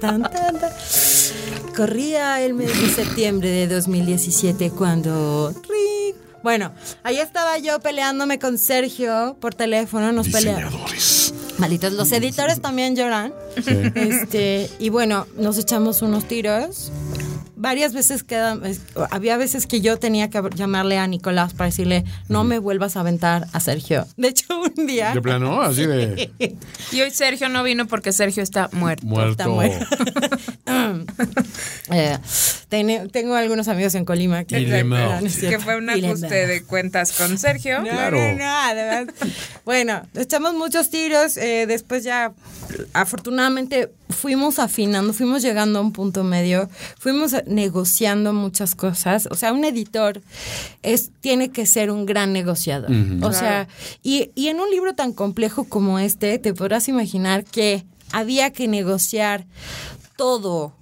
[0.00, 0.70] Tan, tan, tan.
[1.76, 5.52] Corría el mes de septiembre de 2017 cuando...
[5.68, 6.14] ring.
[6.42, 11.34] Bueno, ahí estaba yo peleándome con Sergio por teléfono, nos peleamos.
[11.58, 13.34] Malditos, los editores también lloran.
[13.94, 16.92] Este, y bueno, nos echamos unos tiros.
[17.60, 22.04] Varias veces queda, es- había veces que yo tenía que llamarle a Nicolás para decirle,
[22.28, 24.06] no me vuelvas a aventar a Sergio.
[24.16, 25.12] De hecho, un día...
[25.12, 26.30] De plano, así de
[26.92, 29.28] Y hoy Sergio no vino porque Sergio está muerto.
[29.30, 29.86] Está muerto.
[31.90, 32.18] Eh,
[33.12, 37.38] tengo algunos amigos en Colima que, le No, Que fue un ajuste de cuentas con
[37.38, 37.78] Sergio.
[37.78, 38.18] No, Claro.
[38.18, 39.14] no, no, además.
[39.64, 41.36] Bueno, echamos muchos tiros.
[41.38, 42.32] eh, después ya,
[42.92, 46.68] afortunadamente, fuimos afinando, fuimos llegando a un punto medio,
[46.98, 49.28] fuimos negociando muchas cosas.
[49.30, 50.20] O sea, un editor
[50.82, 52.90] es, tiene que ser un gran negociador.
[53.22, 53.68] O sea,
[54.02, 58.68] y, y en un libro tan complejo como este, te podrás imaginar que había que
[58.68, 59.46] negociar
[60.16, 60.74] todo.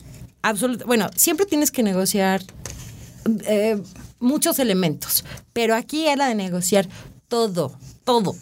[0.42, 0.86] Absoluto.
[0.86, 2.42] Bueno, siempre tienes que negociar
[3.46, 3.80] eh,
[4.20, 6.88] muchos elementos, pero aquí era de negociar
[7.28, 8.34] todo, todo.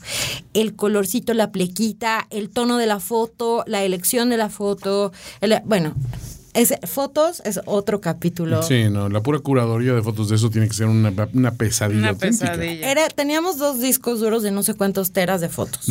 [0.52, 5.60] El colorcito, la plequita, el tono de la foto, la elección de la foto, el-
[5.64, 5.94] bueno,
[6.52, 8.62] es, fotos es otro capítulo.
[8.62, 11.98] Sí, no, la pura curaduría de fotos de eso tiene que ser una, una pesadilla.
[11.98, 12.52] Una auténtica.
[12.52, 12.88] pesadilla.
[12.90, 15.88] Era, teníamos dos discos duros de no sé cuántos teras de fotos.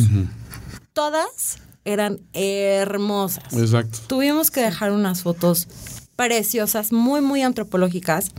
[0.94, 3.52] Todas eran hermosas.
[3.52, 3.98] Exacto.
[4.06, 5.68] Tuvimos que dejar unas fotos
[6.16, 8.30] preciosas, muy, muy antropológicas.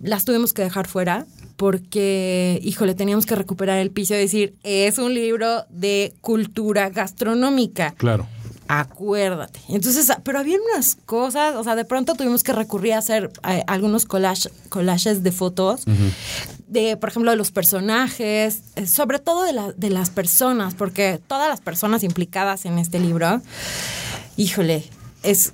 [0.00, 1.26] Las tuvimos que dejar fuera
[1.60, 7.92] porque, híjole, teníamos que recuperar el piso y decir, es un libro de cultura gastronómica.
[7.98, 8.26] Claro.
[8.66, 9.60] Acuérdate.
[9.68, 13.30] Entonces, ah, pero había unas cosas, o sea, de pronto tuvimos que recurrir a hacer
[13.46, 15.82] eh, algunos collage- collages de fotos
[16.66, 21.20] de, por ejemplo, de los personajes, eh, sobre todo de, la- de las personas, porque
[21.26, 23.42] todas las personas implicadas en este libro,
[24.38, 24.84] híjole,
[25.22, 25.52] es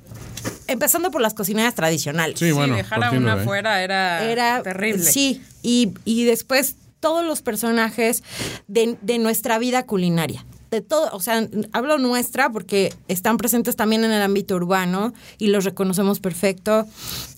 [0.67, 2.39] empezando por las cocineras tradicionales.
[2.39, 2.77] Sí, bueno.
[2.77, 5.05] dejar a una afuera era, Era terrible.
[5.05, 8.23] Sí, y, y después todos los personajes
[8.67, 10.45] de, de nuestra vida culinaria.
[10.71, 15.47] De todo, o sea, hablo nuestra porque están presentes también en el ámbito urbano y
[15.47, 16.87] los reconocemos perfecto.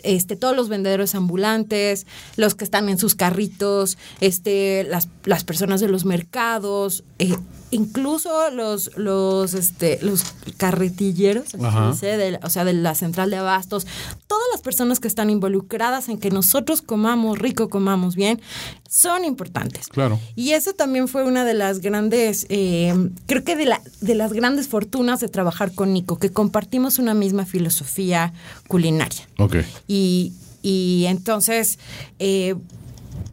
[0.03, 5.83] Este, todos los vendedores ambulantes, los que están en sus carritos, este, las, las personas
[5.83, 7.37] de los mercados, eh,
[7.71, 10.23] incluso los, los, este, los
[10.57, 11.49] carretilleros,
[11.91, 13.87] dice, de- o sea, de la central de abastos,
[14.27, 18.41] todas las personas que están involucradas en que nosotros comamos rico, comamos bien,
[18.89, 19.89] son importantes.
[19.89, 20.19] Claro.
[20.35, 22.95] Y eso también fue una de las grandes, eh,
[23.27, 27.13] creo que de, la, de las grandes fortunas de trabajar con Nico, que compartimos una
[27.13, 28.33] misma filosofía
[28.67, 29.29] culinaria.
[29.39, 29.57] Ok.
[29.87, 31.79] Y, y entonces
[32.19, 32.55] eh,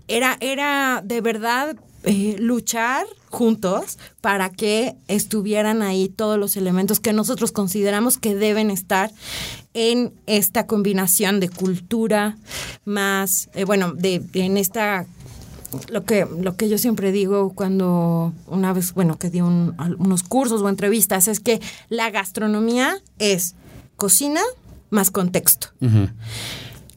[0.08, 7.12] era, era de verdad eh, luchar juntos para que estuvieran ahí todos los elementos que
[7.14, 9.12] nosotros consideramos que deben estar
[9.74, 12.38] en esta combinación de cultura
[12.86, 15.06] más, eh, bueno, de, en esta
[15.90, 20.24] lo que, lo que yo siempre digo cuando una vez, bueno, que di un- unos
[20.24, 23.56] cursos o entrevistas, es que la gastronomía es
[23.98, 24.40] cocina
[24.90, 25.68] más contexto.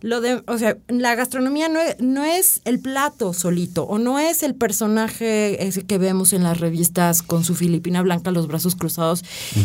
[0.00, 4.20] Lo de, o sea, la gastronomía no es, no es el plato solito o no
[4.20, 8.76] es el personaje ese que vemos en las revistas con su filipina blanca, los brazos
[8.76, 9.24] cruzados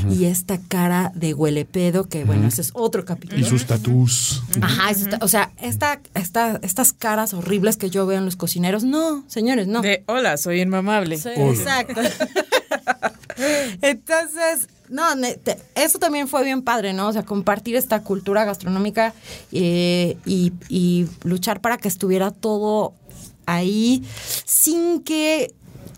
[0.09, 3.41] y esta cara de huele pedo, que bueno, ese es otro capítulo.
[3.41, 4.41] Y sus tatús.
[4.59, 8.35] Ajá, eso está- o sea, esta, esta, estas caras horribles que yo veo en los
[8.35, 9.81] cocineros, no, señores, no.
[9.81, 11.17] De hola, soy inmamable.
[11.17, 11.51] Sí, Hola.
[11.53, 12.01] exacto.
[13.81, 15.03] Entonces, no,
[15.43, 17.07] te- eso también fue bien padre, ¿no?
[17.07, 19.13] O sea, compartir esta cultura gastronómica
[19.51, 22.93] eh, y, luchar para que estuviera todo
[23.45, 24.03] ahí
[24.45, 25.53] sin que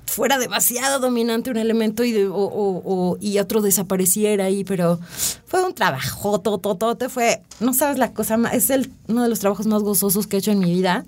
[0.06, 5.00] fuera demasiado dominante un elemento y, otro desapareciera ahí, pero
[5.46, 9.40] fue un trabajo, tototote, fue, no sabes la cosa más, es el, uno de los
[9.40, 11.06] trabajos más gozosos que he hecho en mi vida.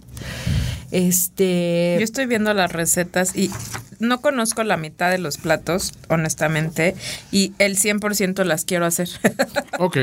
[0.92, 1.98] Este...
[2.00, 3.52] Yo estoy viendo las recetas y
[4.00, 6.96] no conozco la mitad de los platos, honestamente,
[7.32, 9.10] y el 100% las quiero hacer.
[9.80, 9.98] Ok.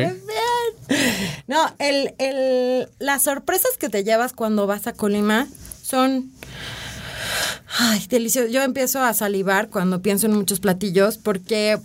[1.48, 5.48] No, el, el, las sorpresas que te llevas cuando vas a Colima
[5.82, 6.30] son...
[7.76, 8.48] Ay, delicioso.
[8.48, 11.80] Yo empiezo a salivar cuando pienso en muchos platillos porque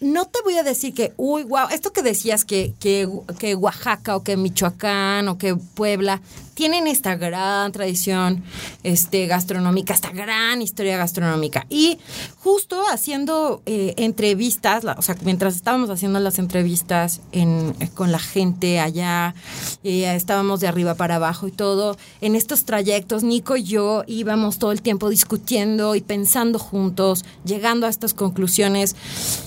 [0.00, 3.08] no te voy a decir que, uy, wow, esto que decías que, que,
[3.38, 6.20] que Oaxaca o que Michoacán o que Puebla
[6.58, 8.42] tienen esta gran tradición
[8.82, 11.66] este, gastronómica, esta gran historia gastronómica.
[11.70, 11.98] Y
[12.40, 18.10] justo haciendo eh, entrevistas, la- o sea, mientras estábamos haciendo las entrevistas en, eh, con
[18.10, 19.36] la gente allá,
[19.84, 24.58] eh, estábamos de arriba para abajo y todo, en estos trayectos, Nico y yo íbamos
[24.58, 28.96] todo el tiempo discutiendo y pensando juntos, llegando a estas conclusiones.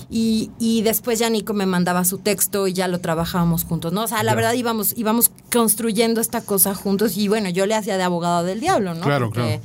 [0.08, 4.04] Y, y después ya Nico me mandaba su texto y ya lo trabajábamos juntos, ¿no?
[4.04, 7.96] O sea, la verdad íbamos, íbamos construyendo esta cosa juntos y bueno, yo le hacía
[7.96, 9.02] de abogado del diablo, ¿no?
[9.02, 9.62] Claro, Porque, claro.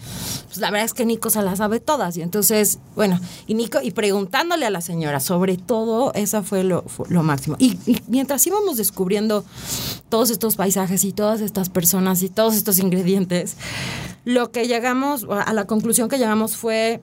[0.47, 3.79] Pues la verdad es que Nico se las sabe todas y entonces, bueno, y Nico,
[3.81, 7.55] y preguntándole a la señora sobre todo, esa fue lo, fue lo máximo.
[7.59, 9.43] Y, y mientras íbamos descubriendo
[10.09, 13.57] todos estos paisajes y todas estas personas y todos estos ingredientes,
[14.25, 17.01] lo que llegamos, a la conclusión que llegamos fue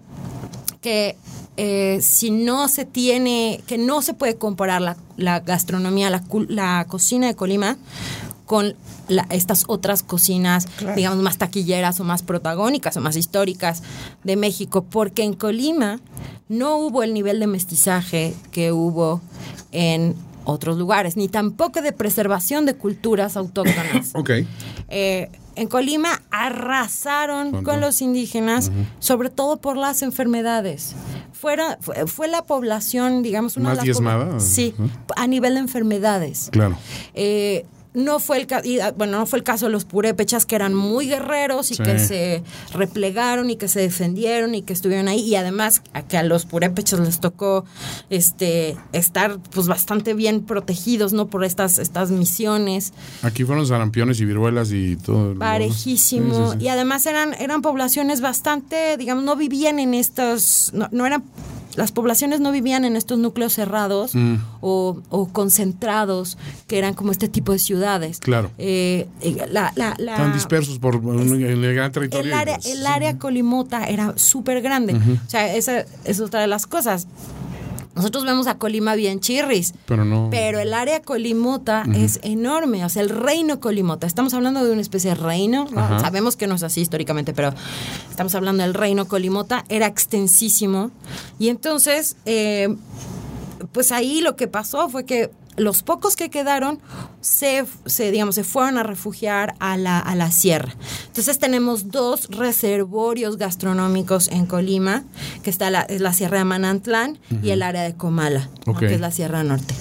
[0.81, 1.17] que
[1.57, 6.85] eh, si no se tiene, que no se puede comparar la, la gastronomía, la, la
[6.89, 7.77] cocina de Colima
[8.45, 8.75] con
[9.09, 13.83] la- estas otras cocinas, digamos, más taquilleras o más protagónicas o más históricas
[14.25, 16.01] de México, porque en Colima
[16.49, 19.21] no hubo el nivel de mestizaje que hubo
[19.73, 20.15] en
[20.47, 24.13] otros lugares, ni tampoco de preservación de culturas autóctonas.
[24.15, 24.31] Ok.
[24.89, 30.95] Eh, en Colima arrasaron Con los indígenas, sobre todo por las enfermedades.
[31.33, 34.41] Fuera, fue, fue la población, digamos, una ¿Más de las diezmada?
[34.41, 34.75] Sí,
[35.17, 36.49] a nivel de enfermedades.
[36.51, 36.77] Claro.
[37.15, 40.57] Eh, no fue el y, ah, bueno no fue el caso de los purépechas que
[40.57, 41.83] eran muy guerreros y Sí.
[41.85, 46.17] que se replegaron y que se defendieron y que estuvieron ahí y además a que
[46.19, 47.65] a los purépechas les tocó
[48.11, 54.25] este estar pues bastante bien protegidos no por estas estas misiones Aquí fueron sarampiones y
[54.25, 55.35] viruelas y todo.
[55.39, 56.65] parejísimo sí, sí.
[56.65, 61.23] y además eran eran poblaciones bastante digamos no vivían en estos no, no eran
[61.77, 64.37] las poblaciones no vivían en estos núcleos cerrados Mm.
[64.61, 67.84] o, o concentrados que eran como este tipo de ciudades
[68.21, 68.51] Claro.
[68.59, 72.27] Eh, eh, la, la- la- Están dispersos por el gran territorio.
[72.27, 74.95] el área, el área colimota era súper grande.
[74.95, 77.07] O sea, esa es otra de las cosas.
[77.95, 79.73] nosotros vemos a Colima bien chirris.
[79.87, 80.27] Pero no.
[80.29, 84.07] Pero el área Colimota es enorme, o sea, el reino Colimota.
[84.09, 85.69] Estamos hablando de una especie de reino,
[86.01, 87.55] sabemos que no es así históricamente, pero
[88.11, 90.91] estamos hablando del reino Colimota, era extensísimo.
[91.39, 92.75] Y entonces, eh,
[93.71, 96.81] pues ahí lo que pasó fue que los pocos que quedaron
[97.21, 100.75] se, se, digamos, se fueron a refugiar a la, a la sierra.
[101.07, 105.05] Entonces tenemos dos reservorios gastronómicos en Colima,
[105.43, 109.01] que está la, es la Sierra de Manantlán y el área de Comala, que es
[109.01, 109.75] la Sierra Norte.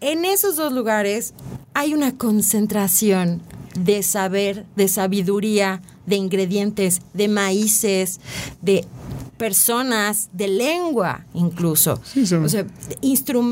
[0.00, 1.34] En esos dos lugares
[1.74, 3.42] hay una concentración
[3.78, 8.20] de saber, de sabiduría, de ingredientes, de maíces,
[8.60, 8.84] de
[9.42, 12.00] personas, de lengua incluso.
[12.04, 12.36] Sí, sí.
[12.36, 12.64] O sea,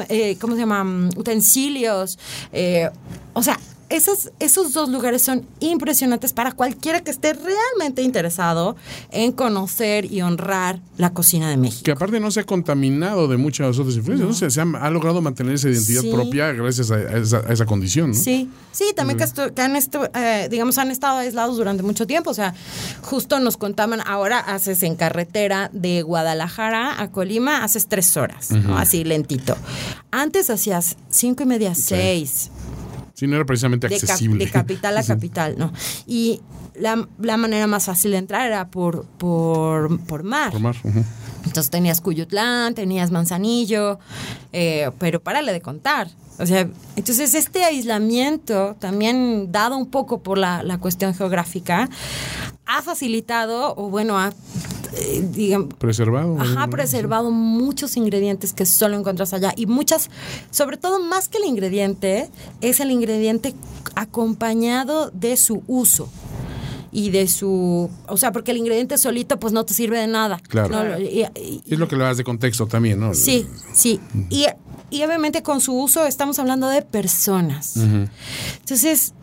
[0.09, 0.85] eh, ¿cómo se llama?
[0.85, 2.16] Mm, Utensilios.
[2.53, 2.88] eh,
[3.33, 3.59] o sea,
[3.90, 8.76] esos, esos dos lugares son impresionantes para cualquiera que esté realmente interesado
[9.11, 11.83] en conocer y honrar la cocina de México.
[11.85, 14.35] Que aparte no se ha contaminado de muchas otras influencias, ¿no?
[14.35, 16.11] Se, se ha, ha logrado mantener esa identidad Sí.
[16.12, 18.16] propia gracias a, a esa, a esa condición, ¿no?
[18.16, 22.07] Sí, sí, también que, estu- que han estu- eh, digamos, han estado aislados durante mucho
[22.07, 22.31] tiempo.
[22.31, 22.55] O sea,
[23.03, 28.79] justo nos contaban, ahora haces en carretera de Guadalajara a Colima, haces tres horas, ¿no?
[28.79, 29.57] así lentito.
[30.12, 32.31] Antes hacías cinco y media, seis.
[32.31, 32.50] Sí,
[33.26, 34.44] no era precisamente De, cap- accesible.
[34.44, 35.09] de capital a Sí.
[35.09, 35.72] capital, ¿no?
[36.06, 36.40] Y
[36.74, 40.52] la, la manera más fácil de entrar era por, por, por mar.
[40.52, 40.76] Por mar.
[41.44, 43.98] Entonces tenías Cuyutlán, tenías Manzanillo,
[44.52, 46.09] eh, pero párale de contar.
[46.38, 51.88] O sea, entonces este aislamiento, también dado un poco por la, la cuestión geográfica,
[52.66, 54.33] ha facilitado, o bueno, ha,
[54.94, 56.37] eh, digamos, Preservado.
[56.40, 59.53] Ajá, preservado muchos ingredientes que solo encuentras allá.
[59.57, 60.11] Y muchas,
[60.50, 63.55] sobre todo más que el ingrediente, es el ingrediente
[63.94, 66.09] acompañado de su uso.
[66.92, 67.88] Y de su.
[68.09, 70.40] O sea, porque el ingrediente solito, pues no te sirve de nada.
[70.48, 70.68] Claro.
[70.90, 73.14] No, y- y- Es lo que le das de contexto también, ¿no?
[73.14, 74.00] Sí, sí.
[74.29, 74.46] Y,
[74.90, 77.76] y obviamente con su uso estamos hablando de personas.
[77.76, 79.14] Entonces,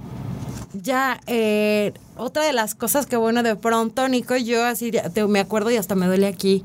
[0.82, 5.26] ya eh, otra de las cosas que bueno, de pronto, Nico y yo, así te-
[5.28, 6.64] me acuerdo y hasta me duele aquí,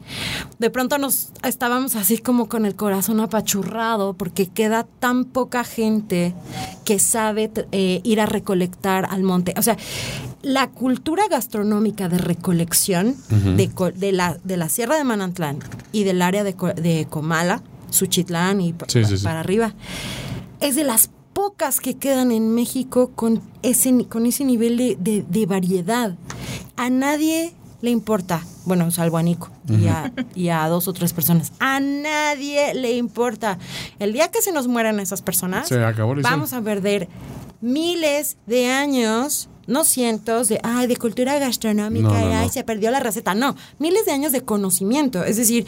[0.58, 6.34] de pronto nos estábamos así como con el corazón apachurrado porque queda tan poca gente
[6.84, 9.54] que sabe eh, ir a recolectar al monte.
[9.56, 9.76] O sea,
[10.42, 13.16] la cultura gastronómica de recolección
[13.56, 15.58] de, la, de la Sierra de Manantlán
[15.92, 19.24] y del área de, Co- de Comala, Suchitlán y pa- Sí, sí, sí.
[19.24, 19.74] para arriba,
[20.60, 25.24] es de las pocas que quedan en México con ese, con ese nivel de, de-
[25.28, 26.14] de variedad.
[26.76, 31.12] A nadie le importa, bueno, salvo a Nico y, a, y a dos o tres
[31.12, 33.58] personas, a nadie le importa.
[33.98, 37.08] El día que se nos mueran esas personas, Se acabó vamos a perder
[37.60, 39.48] miles de años.
[39.68, 42.52] No cientos de, ay, de cultura gastronómica, No, no, ay, no.
[42.52, 43.32] se perdió la receta.
[43.36, 45.22] No, miles de años de conocimiento.
[45.22, 45.66] Es decir,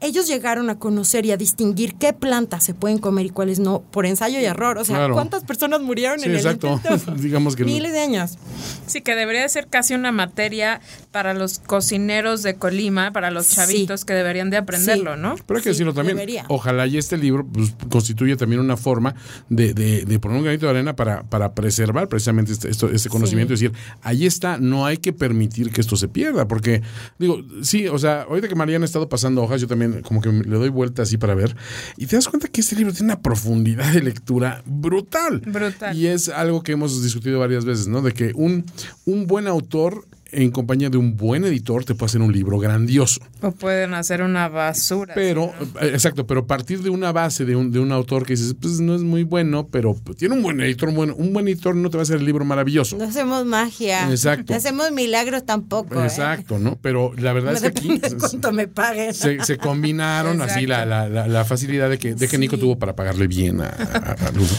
[0.00, 3.80] ellos llegaron a conocer y a distinguir qué plantas se pueden comer y cuáles no,
[3.90, 4.78] por ensayo y error.
[4.78, 5.14] O sea, Claro.
[5.14, 6.68] ¿cuántas personas murieron Sí, en exacto.
[6.68, 7.14] el intento?
[7.22, 8.38] Digamos que- Miles de años.
[8.86, 10.80] Sí, que debería de ser casi una materia
[11.10, 13.56] para los cocineros de Colima, para los Sí.
[13.56, 15.20] chavitos que deberían de aprenderlo, Sí.
[15.20, 15.34] ¿no?
[15.46, 16.16] Pero hay que Sí, decirlo también.
[16.16, 16.44] debería.
[16.48, 19.14] Ojalá y este libro pues, constituye también una forma
[19.48, 23.08] de, de- de poner un granito de arena para, para preservar precisamente este, esto- este
[23.08, 23.54] conocimiento.
[23.54, 26.46] Es decir, ahí está, no hay que permitir que esto se pierda.
[26.46, 26.82] Porque,
[27.18, 30.30] digo, sí, o sea, ahorita que Mariana ha estado pasando hojas, yo también como que
[30.30, 31.56] le doy vuelta así para ver.
[31.96, 35.40] Y te das cuenta que este libro tiene una profundidad de lectura brutal.
[35.40, 35.96] Brutal.
[35.96, 38.02] Y es algo que hemos discutido varias veces, ¿no?
[38.02, 38.64] De que un,
[39.04, 43.20] un buen autor en compañía de un buen editor te puede hacer un libro grandioso.
[43.40, 45.14] O pueden hacer una basura.
[45.14, 48.54] Pero, eh, exacto, pero partir de una base de un, de un autor que dices,
[48.60, 51.74] pues no es muy bueno, pero tiene un buen editor, un buen, un buen editor
[51.74, 52.96] no te va a hacer el libro maravilloso.
[52.98, 54.10] No hacemos magia.
[54.10, 54.52] Exacto.
[54.52, 56.00] No hacemos milagros tampoco.
[56.02, 56.04] ¿eh?
[56.04, 56.78] Exacto, ¿no?
[56.82, 59.14] Pero la verdad es que aquí cuánto me paguen.
[59.14, 62.78] se, se combinaron así la, la, la, la facilidad de que, de que Nico tuvo
[62.78, 64.50] para pagarle bien a, a- a Luz.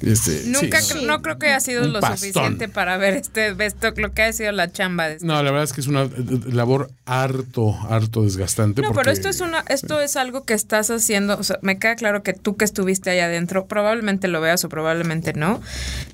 [0.00, 2.18] Este, Nunca, sí, no creo que haya sido Un lo pastón.
[2.32, 5.26] suficiente para ver este esto, lo que ha sido la chamba de este.
[5.26, 6.08] No, la verdad es que es una
[6.46, 8.82] labor harto, harto desgastante.
[8.82, 11.38] No, porque- pero esto es una, esto es algo que estás haciendo.
[11.38, 14.68] O sea, me queda claro que tú que estuviste allá adentro, probablemente lo veas o
[14.68, 15.60] probablemente no.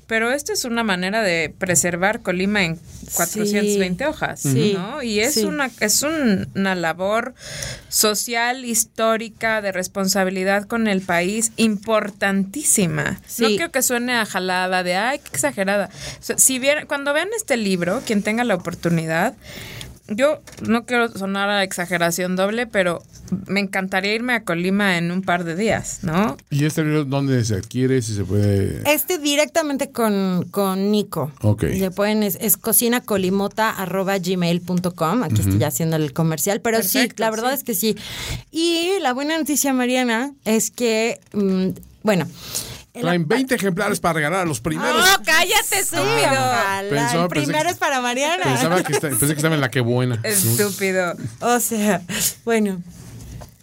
[0.07, 2.79] Pero esto es una manera de preservar Colima en
[3.13, 4.73] 420 hojas, Sí.
[4.75, 5.01] ¿no?
[5.03, 5.43] Y es Sí.
[5.43, 7.33] una, es un- una labor
[7.89, 13.03] social, histórica, de responsabilidad con el país importantísima.
[13.11, 13.45] No Sí.
[13.57, 15.89] quiero que suene a jalada de ay, qué exagerada.
[16.19, 18.90] O sea, si bien, cuando vean este libro, quien tenga la oportunidad,
[20.15, 23.01] yo no quiero sonar a exageración doble, pero
[23.47, 26.35] me encantaría irme a Colima en un par de días, ¿no?
[26.49, 28.01] ¿Y este libro dónde se adquiere?
[28.01, 28.81] Si se puede.
[28.91, 31.31] Este directamente con, con Nico.
[31.41, 31.63] Ok.
[31.63, 35.23] Le pueden, es, es cocinacolimota.gmail.com.
[35.23, 37.55] Aquí estoy haciendo el comercial, pero sí, la verdad sí.
[37.55, 37.95] es que sí.
[38.51, 41.67] Y la buena noticia, Mariana, es que, mm,
[42.03, 42.27] bueno.
[42.93, 45.05] Traen 20 ejemplares para regalar a los primeros.
[45.05, 46.05] ¡Oh, cállate, estúpido!
[46.29, 46.89] ojalá.
[46.89, 48.43] Pensó- el primero que- es para Mariana.
[48.43, 50.19] Pensaba que, está- pensé que estaba en la que buena.
[50.23, 51.13] Estúpido.
[51.39, 52.01] O sea,
[52.43, 52.81] bueno.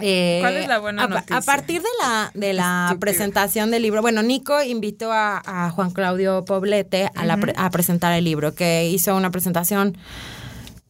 [0.01, 1.37] eh, ¿Cuál es la buena a, noticia?
[1.37, 5.91] A partir de la, de la presentación del libro, bueno, Nico invitó a, a Juan
[5.91, 9.99] Claudio Poblete a, la pre- a presentar el libro, que hizo una presentación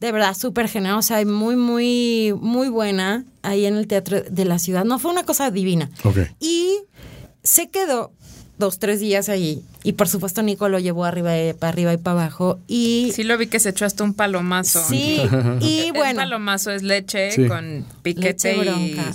[0.00, 4.58] de verdad súper generosa y muy, muy, muy buena ahí en el Teatro de la
[4.60, 4.84] Ciudad.
[4.84, 5.90] No, fue una cosa divina.
[6.04, 6.18] Ok.
[6.38, 6.78] Y
[7.42, 8.12] se quedó
[8.58, 9.62] dos, tres días ahí.
[9.84, 12.58] Y por supuesto Nico lo llevó arriba y para arriba y para abajo.
[12.66, 14.82] Y Sí lo vi que se echó hasta un palomazo.
[14.88, 15.22] sí,
[15.60, 16.20] y El bueno.
[16.20, 17.46] palomazo es leche Sí.
[17.46, 18.94] con piquete Leche y...
[18.94, 19.12] bronca.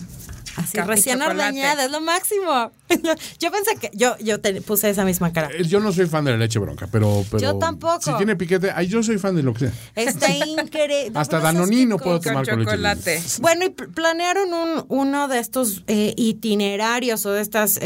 [0.56, 1.41] Así recién chocolate.
[1.47, 2.72] ordeñada, es lo máximo.
[3.39, 5.49] yo pensé que yo yo te puse esa misma cara.
[5.51, 7.26] Eh, Yo no soy fan de la leche bronca, pero.
[7.32, 8.01] pero Yo tampoco.
[8.01, 9.72] Si tiene piquete, ay, yo soy fan de lo que sea.
[9.95, 11.12] Está increíble.
[11.20, 11.39] Hasta.
[11.39, 12.72] Danonino puedo tomar con leche.
[12.72, 13.24] chocolate.
[13.41, 17.80] Bueno, y pl- planearon un, uno de estos eh, itinerarios o de estos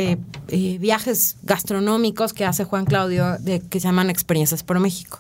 [0.80, 5.18] viajes gastronómicos que hace Juan Claudio, de, que se llaman Experiencias por México.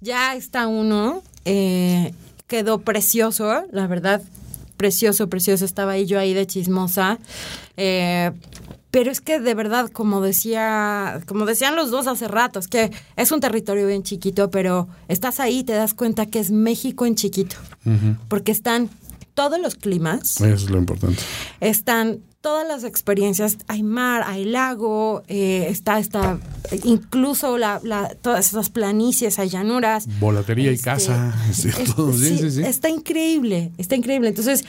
[0.00, 2.12] Ya está uno, eh,
[2.46, 4.22] quedó precioso, la verdad,
[4.78, 5.66] precioso, precioso.
[5.66, 7.18] Estaba ahí yo ahí de chismosa.
[7.76, 8.30] Eh,
[8.90, 12.90] pero es que de verdad, como decía, como decían los dos hace rato, es que
[13.16, 17.04] es un territorio bien chiquito, pero estás ahí y te das cuenta que es México
[17.04, 17.56] en chiquito.
[18.28, 18.88] Porque están
[19.34, 21.22] todos los climas, Eso es lo importante.
[21.60, 26.38] están todas las experiencias, hay mar, hay lago, eh, está, está
[26.84, 30.06] incluso la, la- todas esas planicies, hay llanuras.
[30.20, 31.34] Volatería y Este, casa.
[31.50, 32.12] este, es- todo.
[32.12, 32.62] Sí, sí, sí.
[32.62, 34.28] Está increíble, está increíble.
[34.28, 34.64] Entonces,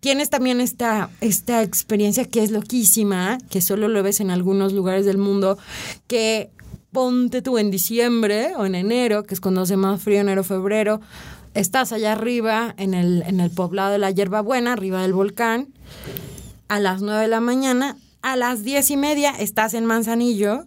[0.00, 5.04] tienes también esta, esta experiencia que es loquísima, que solo lo ves en algunos lugares
[5.04, 5.58] del mundo,
[6.06, 6.50] que
[6.92, 11.00] ponte tú en diciembre o en enero, que es cuando hace más frío, enero, febrero,
[11.54, 15.68] estás allá arriba en el, en el poblado de la Hierbabuena, arriba del volcán,
[16.68, 20.64] a las 9 de la mañana, a las diez y media estás en Manzanillo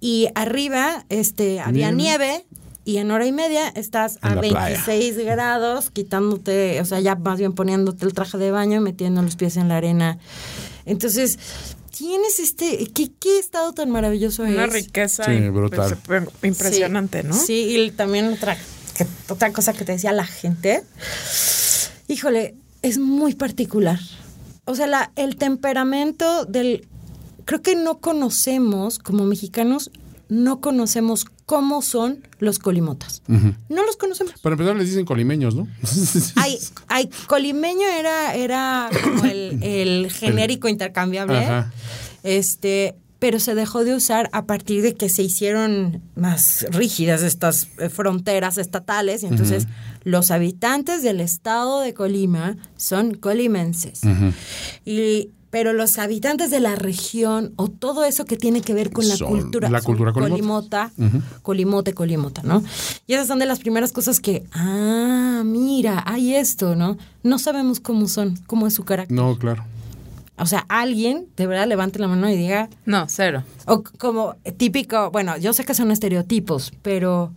[0.00, 2.44] y arriba este había nieve.
[2.84, 4.82] y en hora y media estás En a la playa.
[4.86, 9.22] 26 grados, quitándote, o sea, ya más bien poniéndote el traje de baño y metiendo
[9.22, 10.18] los pies en la arena.
[10.84, 11.36] Entonces,
[11.96, 14.72] tienes este, ¿qué, qué estado tan maravilloso Una es?
[14.72, 15.98] riqueza Sí, brutal.
[16.44, 17.34] impresionante, Sí, ¿no?
[17.34, 18.56] Sí, y también otra,
[18.96, 20.84] que- otra cosa que te decía la gente.
[22.06, 23.98] Híjole, es muy particular.
[24.66, 26.86] O sea, la, el temperamento del...
[27.44, 29.90] Creo que no conocemos, como mexicanos,
[30.28, 33.22] no conocemos cómo son los colimotas.
[33.28, 34.34] No los conocemos.
[34.40, 35.68] Para empezar, les dicen colimeños, ¿no?
[36.36, 36.58] Ay,
[36.88, 41.38] ay, colimeño era, era como el, el genérico intercambiable.
[41.38, 41.72] Ajá.
[42.24, 47.68] Este, pero se dejó de usar a partir de que se hicieron más rígidas estas
[47.78, 49.22] eh, fronteras estatales.
[49.22, 49.68] Y entonces,
[50.06, 54.00] los habitantes del estado de Colima son colimenses.
[54.84, 59.08] Y pero los habitantes de la región o todo eso que tiene que ver con
[59.08, 60.92] la Son cultura, la son cultura colimota.
[60.94, 62.62] colimota, colimote, colimota, ¿no?
[63.06, 66.98] Y esas son de las primeras cosas que, ah, mira, hay esto, ¿no?
[67.22, 69.16] No sabemos cómo son, cómo es su carácter.
[69.16, 69.64] No, claro.
[70.36, 73.42] O sea, alguien de verdad levante la mano y diga, No, cero.
[73.66, 77.32] o como típico, bueno, yo sé que son estereotipos, pero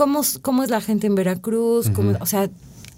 [0.00, 1.90] ¿cómo, cómo es la gente en Veracruz?
[1.90, 2.48] ¿Cómo- o sea,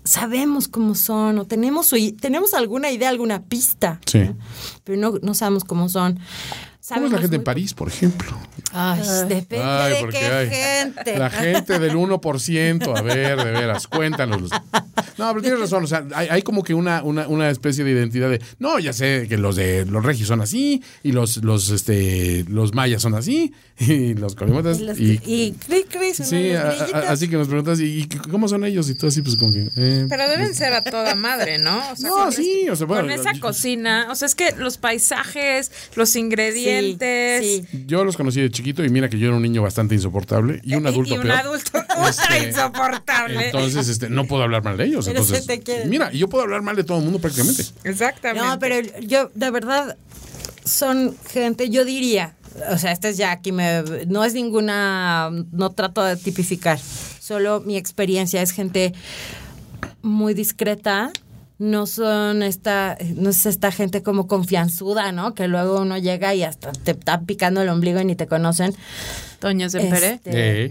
[0.05, 4.21] sabemos cómo son, o tenemos, tenemos alguna idea, alguna pista, Sí.
[4.21, 4.37] ¿no?
[4.85, 6.21] pero no, no sabemos cómo son.
[6.89, 8.37] ¿Cómo es la gente en París, por ejemplo?
[8.73, 11.17] Ay, depende Ay, de porque qué hay- gente.
[11.19, 14.51] La gente del 1%, a ver, de veras, cuéntanos.
[15.19, 17.93] No, pero tienes razón, o sea, hay, hay como que una, una, una especie de
[17.93, 21.69] identidad de, no, ya sé que los de los regios son así, y los, los,
[21.71, 26.27] este, los mayas son así, y los colimotas, Y, los- y, y cri, cri, suenan
[26.27, 28.89] sí, a- a- así que nos preguntas, ¿y, y cómo son ellos?
[28.91, 29.69] Y todo así, pues como que...
[29.77, 31.79] eh, Pero deben ser a toda madre, ¿no?
[31.93, 34.35] O sea, No, con sí, o sea, bueno, Con esa yo- cocina, o sea, es
[34.35, 36.72] que los paisajes, los ingredientes.
[36.72, 36.72] Sí,
[37.43, 37.65] sí.
[37.87, 40.75] Yo los conocí de chiquito y mira que yo era un niño bastante insoportable y
[40.75, 41.37] un adulto y un peor.
[41.37, 42.09] adulto ultra
[42.39, 43.47] Este, insoportable.
[43.47, 45.07] Entonces, este, no puedo hablar mal de ellos.
[45.07, 45.87] Pero Entonces, se te quiere.
[45.87, 47.65] mira, yo puedo hablar mal de todo el mundo prácticamente.
[47.85, 48.47] Exactamente.
[48.49, 49.97] No, pero yo, de verdad,
[50.65, 52.35] son gente, yo diría,
[52.71, 57.61] o sea, este es ya aquí, me, no es ninguna, no trato de tipificar, solo
[57.61, 58.93] mi experiencia es gente
[60.03, 61.11] muy discreta,
[61.63, 65.35] no son esta, no es esta gente como confianzuda, ¿no?
[65.35, 68.75] Que luego uno llega y hasta te está picando el ombligo y ni te conocen.
[69.39, 70.15] Toño Semperé.
[70.15, 70.31] Este,
[70.67, 70.71] Eh,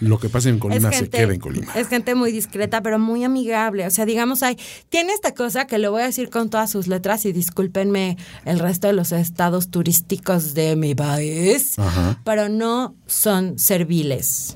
[0.00, 1.72] Lo que pasa en Colima se queda en Colima.
[1.74, 3.86] es gente muy discreta, pero muy amigable.
[3.86, 4.56] O sea, digamos, hay,
[4.88, 8.58] tiene esta cosa que lo voy a decir con todas sus letras y discúlpenme el
[8.58, 12.20] resto de los estados turísticos de mi país, Ajá.
[12.24, 14.54] pero no son serviles.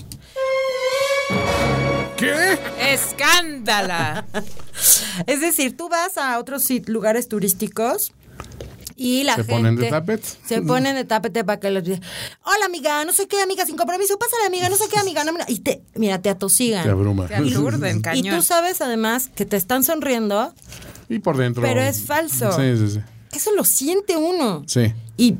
[2.18, 2.58] ¿Qué?
[2.92, 4.26] ¡Escándala!
[5.26, 8.12] Es decir, tú vas a otros lugares turísticos
[8.94, 10.28] y la ¿Se gente ponen de tapete?
[10.44, 14.18] Se ponen de tapete para que los Hola amiga, no sé qué amiga sin compromiso,
[14.18, 15.46] pásale amiga, no sé qué amiga, no, mira.
[15.48, 16.84] y te mira, te atosigan.
[16.84, 17.26] Te abruma.
[17.26, 18.36] Te aturden, y cañón.
[18.36, 20.52] tú sabes además que te están sonriendo,
[21.08, 21.62] Y por dentro.
[21.62, 22.52] Pero es falso.
[22.52, 23.00] Sí, sí, sí.
[23.32, 24.64] eso lo siente uno.
[24.66, 24.92] Sí.
[25.16, 25.36] Y,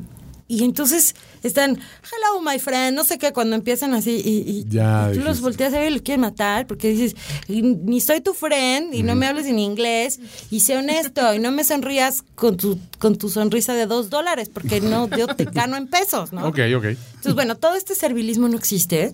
[0.47, 5.09] y entonces están, hello my friend, no sé qué, cuando empiezan así y, y- Ya
[5.11, 7.15] y tú los volteas a ver y los quieres matar porque dices,
[7.47, 10.19] ni soy tu friend y no me hables en inglés
[10.51, 14.49] y sé honesto y no me sonrías con tu, con tu sonrisa de dos dólares
[14.53, 16.45] porque no, yo te gano en pesos, ¿no?
[16.47, 16.85] Ok, ok.
[16.85, 19.13] Entonces, bueno, todo este servilismo no existe.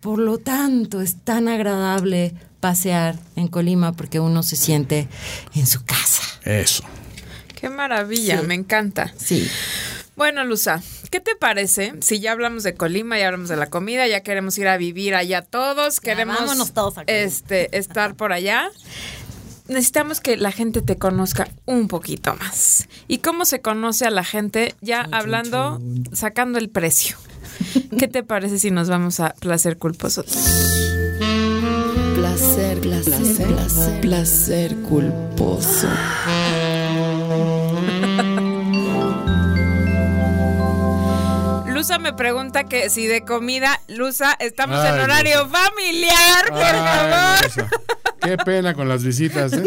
[0.00, 5.08] Por lo tanto, es tan agradable pasear en Colima porque uno se siente
[5.54, 6.22] en su casa.
[6.44, 6.84] Eso.
[7.60, 8.40] ¡Qué maravilla!
[8.40, 8.46] Sí.
[8.46, 9.12] Me encanta.
[9.16, 9.48] Sí.
[10.18, 14.04] Bueno, Luza, ¿qué te parece si ya hablamos de Colima, ya hablamos de la comida,
[14.08, 18.68] ya queremos ir a vivir allá todos, queremos vámonos todos este estar por allá?
[19.68, 22.88] Necesitamos que la gente te conozca un poquito más.
[23.06, 24.74] ¿Y cómo se conoce a la gente?
[24.80, 25.80] Ya hablando,
[26.12, 27.16] sacando el precio.
[27.96, 30.24] ¿Qué te parece si nos vamos a placer culposo?
[32.16, 35.88] Placer, placer, placer, placer culposo.
[41.78, 46.60] Luza me pregunta que si de comida, Luza, estamos Ay, en horario familiar, por
[47.62, 47.80] favor.
[48.20, 49.62] Qué pena con las visitas, ¿eh?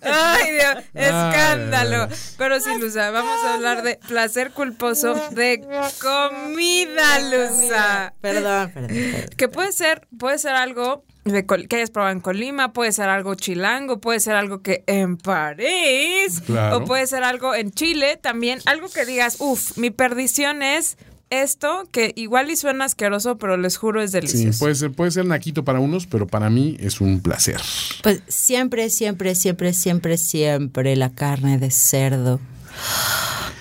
[0.00, 2.04] Ay, Dios, escándalo.
[2.10, 2.16] ay.
[2.38, 5.60] Pero sí, Luza, vamos a hablar de placer culposo de
[6.00, 8.14] comida, Luza.
[8.22, 8.88] Perdón, perdón.
[8.88, 9.28] perdón.
[9.36, 13.10] Que puede ser, puede ser algo de Col- que hayas probado en Colima, puede ser
[13.10, 16.78] algo chilango, puede ser algo que en París, Claro.
[16.78, 20.96] o puede ser algo en Chile también, algo que digas, uff, mi perdición es
[21.30, 24.58] esto, que igual y suena asqueroso, pero les juro es Sí, delicioso.
[24.58, 27.60] puede ser, puede ser naquito para unos, pero para mí es un placer.
[28.02, 32.40] Pues siempre, siempre, siempre, siempre, siempre la carne de cerdo.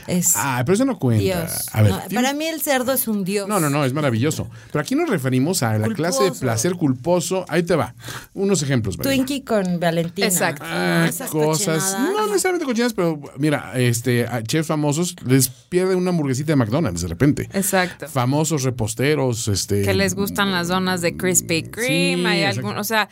[0.09, 1.21] Es Ah, pero eso no cuenta.
[1.23, 1.51] Dios.
[1.71, 3.47] A ver, No, tiene- para mí el cerdo es un dios.
[3.47, 4.49] No, no, no, es maravilloso.
[4.71, 7.45] Pero aquí nos referimos a la clase de placer culposo.
[7.47, 7.93] Ahí te va.
[8.33, 8.97] Unos ejemplos.
[8.97, 9.11] María.
[9.11, 10.27] Twinkie con Valentina.
[10.27, 10.63] Exacto.
[10.65, 11.83] Ah, Esas cosas.
[11.93, 12.11] cochinadas.
[12.15, 17.01] No necesariamente cochinas, pero mira, este, a chefs famosos les pierde una hamburguesita de McDonald's
[17.01, 17.49] de repente.
[17.53, 18.07] Exacto.
[18.07, 19.83] Famosos reposteros, este.
[19.83, 21.87] que les gustan las donas de Krispy Kreme,
[22.21, 22.67] Sí, hay exacto.
[22.67, 23.09] algún, o sea,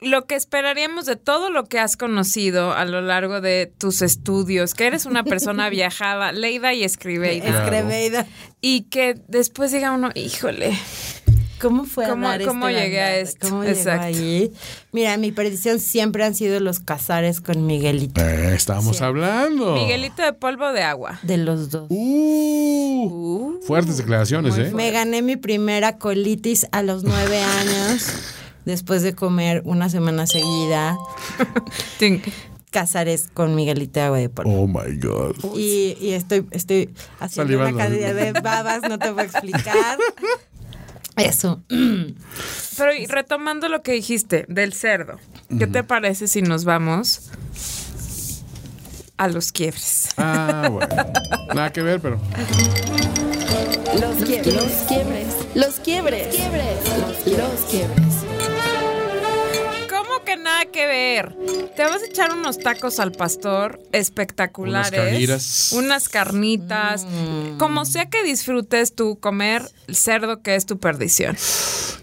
[0.00, 4.74] lo que esperaríamos de todo lo que has conocido a lo largo de tus estudios,
[4.74, 7.64] que eres una persona viajada, leída y escribeida, Claro.
[7.64, 8.26] Escreveida.
[8.60, 10.76] y que después diga uno, híjole,
[11.58, 13.48] ¿Cómo fue a ¿Cómo- dar cómo este llegué a esto?
[13.48, 14.04] ¿Cómo Exacto.
[14.08, 14.52] allí?
[14.92, 18.20] Mira, mi predicción siempre han sido los casares con Miguelito.
[18.20, 19.04] Eh, estábamos Sí.
[19.04, 19.72] hablando.
[19.74, 21.18] Miguelito de polvo de agua.
[21.22, 21.86] De los dos.
[21.88, 24.70] Uh, fuertes declaraciones, ¿eh?
[24.74, 28.06] Me gané mi primera colitis a los nueve años,
[28.66, 30.98] después de comer una semana seguida
[32.70, 34.62] casares con Miguelito de agua de polvo.
[34.62, 35.36] Oh my God.
[35.56, 37.76] Y, y estoy, estoy haciendo Salivando.
[37.76, 39.98] una cantidad de babas, no te voy a explicar.
[41.16, 41.62] Eso.
[41.68, 45.18] Pero y retomando lo que dijiste del cerdo,
[45.58, 47.30] ¿qué te parece si nos vamos
[49.16, 50.10] a los quiebres?
[50.18, 50.94] Ah, bueno.
[51.54, 52.20] Nada que ver, pero.
[53.98, 54.54] Los quiebres.
[54.54, 55.34] Los quiebres.
[55.54, 56.26] Los quiebres.
[57.24, 57.96] Los quiebres.
[58.04, 58.15] ¿Cómo
[60.38, 61.36] nada que ver?
[61.76, 64.92] Te vas a echar unos tacos al pastor espectaculares.
[64.92, 65.72] Unas carnitas.
[65.72, 67.06] Unas carnitas.
[67.58, 71.36] Como sea que disfrutes tú comer el cerdo que es tu perdición.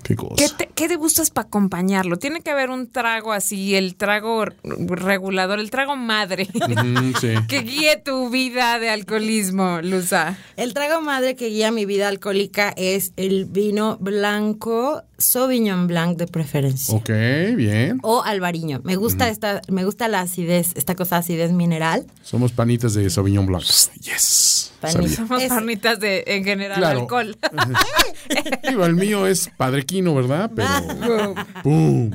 [0.04, 0.36] Qué cosa.
[0.36, 2.18] ¿Qué te, qué te gustas para acompañarlo?
[2.18, 6.46] Tiene que haber un trago así, el trago regulador, el trago madre.
[6.54, 7.34] Mm, sí.
[7.48, 10.38] que guíe tu vida de alcoholismo, Luza.
[10.58, 16.28] El trago madre que guía mi vida alcohólica es el vino blanco, Sauvignon Blanc de
[16.28, 16.96] preferencia.
[16.96, 17.10] Ok,
[17.56, 18.00] bien.
[18.04, 18.82] O albariño.
[18.84, 22.06] Me gusta esta, me gusta la acidez, esta cosa acidez mineral.
[22.24, 23.64] Somos panitas de Sauvignon Blanc.
[24.02, 24.72] Yes.
[24.82, 25.16] Panita.
[25.16, 27.00] Somos Es- carnitas de, en general, Claro.
[27.02, 27.38] alcohol.
[28.68, 30.52] Digo, el mío es padrequino, ¿verdad?
[30.54, 31.36] Pero.
[31.64, 32.12] ¡Pum!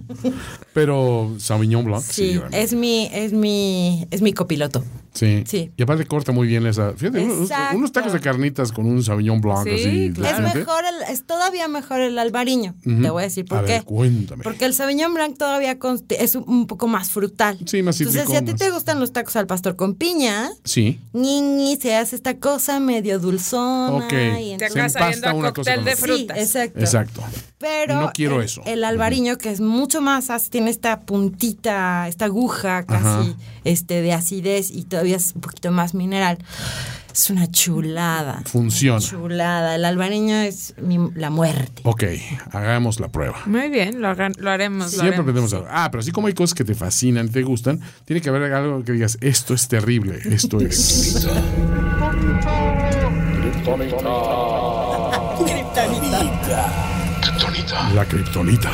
[0.74, 2.02] Pero Sauvignon Blanc.
[2.02, 4.84] Sí, es mi, es mi, es mi copiloto.
[5.18, 5.42] Sí.
[5.46, 5.72] Sí.
[5.76, 6.92] Y aparte corta muy bien esa.
[6.92, 7.20] Fíjate,
[7.74, 10.12] unos, tacos de carnitas con un Sauvignon Blanc Sí, así.
[10.14, 10.46] claro.
[10.46, 12.74] Es mejor, el- es todavía mejor el albariño.
[12.84, 13.72] Te voy a decir por A qué.
[13.72, 14.44] ver, cuéntame.
[14.44, 15.76] Porque el Sauvignon Blanc todavía
[16.10, 17.58] es un- poco más frutal.
[17.66, 20.50] Sí, más Entonces, si a ti cítrico, te gustan los tacos al pastor con piña,
[20.64, 20.98] Sí.
[21.12, 23.96] Ñiñi, se hace esta cosa medio dulzona.
[23.96, 24.12] Ok.
[24.12, 26.06] y Te entonces- acabas empasta saliendo a una cosa cóctel con de otra.
[26.06, 26.36] frutas.
[26.36, 26.80] Sí, exacto.
[26.80, 27.22] Exacto.
[27.58, 28.62] Pero No quiero el, eso.
[28.66, 33.24] el albariño, que es mucho más, tiene esta puntita, esta aguja casi Ajá.
[33.64, 36.38] este, de acidez y todavía es un poquito más mineral.
[37.12, 38.42] Es una chulada.
[38.46, 39.00] Funciona.
[39.00, 39.74] Chulada.
[39.74, 41.82] El albariño es mi- la muerte.
[41.82, 42.04] Ok,
[42.52, 43.38] hagamos la prueba.
[43.46, 44.84] Muy bien, lo, hagan- lo haremos.
[44.84, 45.22] lo Siempre haremos.
[45.24, 45.66] aprendemos algo.
[45.68, 48.52] Ah, pero así como hay cosas que te fascinan y te gustan, tiene que haber
[48.52, 51.26] algo que digas, esto es terrible, esto es...
[57.94, 58.70] La kriptonita.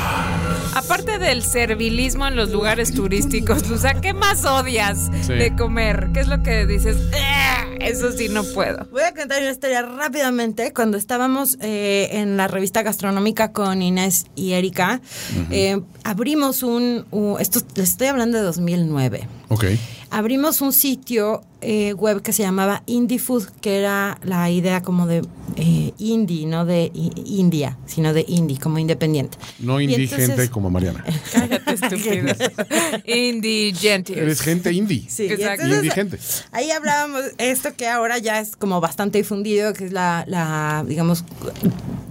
[0.74, 5.34] Aparte del servilismo en los lugares turísticos, Luza, ¿qué más odias Sí.
[5.34, 6.08] de comer?
[6.12, 6.96] ¿Qué es lo que dices?
[7.14, 8.86] "Ah, Eso sí no puedo.
[8.90, 10.72] Voy a contar una historia rápidamente.
[10.72, 15.00] Cuando estábamos eh, en la revista gastronómica con Inés y Erika,
[15.50, 17.04] eh, abrimos un,
[17.40, 19.28] Esto les estoy hablando de 2009.
[19.48, 19.64] Ok.
[20.16, 25.06] Abrimos un sitio eh, web que se llamaba Indie Food, que era la idea como
[25.08, 25.22] de
[25.56, 29.36] eh, indie, no de India, sino de indie, como independiente.
[29.58, 31.04] No indigente entonces- como Mariana.
[31.32, 32.34] Cállate, estúpido.
[33.06, 34.18] Indigente.
[34.18, 35.04] Eres gente indie.
[35.08, 35.62] Sí, Exacto.
[35.64, 36.18] entonces, Indigente.
[36.52, 41.22] Ahí hablábamos esto que ahora ya es como bastante difundido, que es la, la, digamos,
[41.22, 41.50] cu-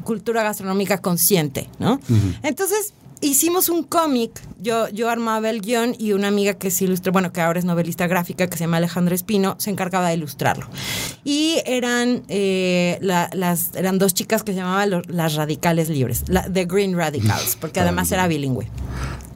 [0.04, 2.00] cultura gastronómica consciente, ¿no?
[2.44, 2.94] Entonces
[3.24, 7.32] hicimos un cómic, yo, yo armaba el guion y una amiga que se ilustra, bueno,
[7.34, 10.68] que ahora es novelista gráfica, que se llama Alejandra Espino, se encargaba de ilustrarlo.
[11.24, 16.24] Y eran, eh, la- las, eran dos chicas que se llamaban lo- las radicales libres,
[16.28, 18.68] la, The Green Radicals, porque además era bilingüe.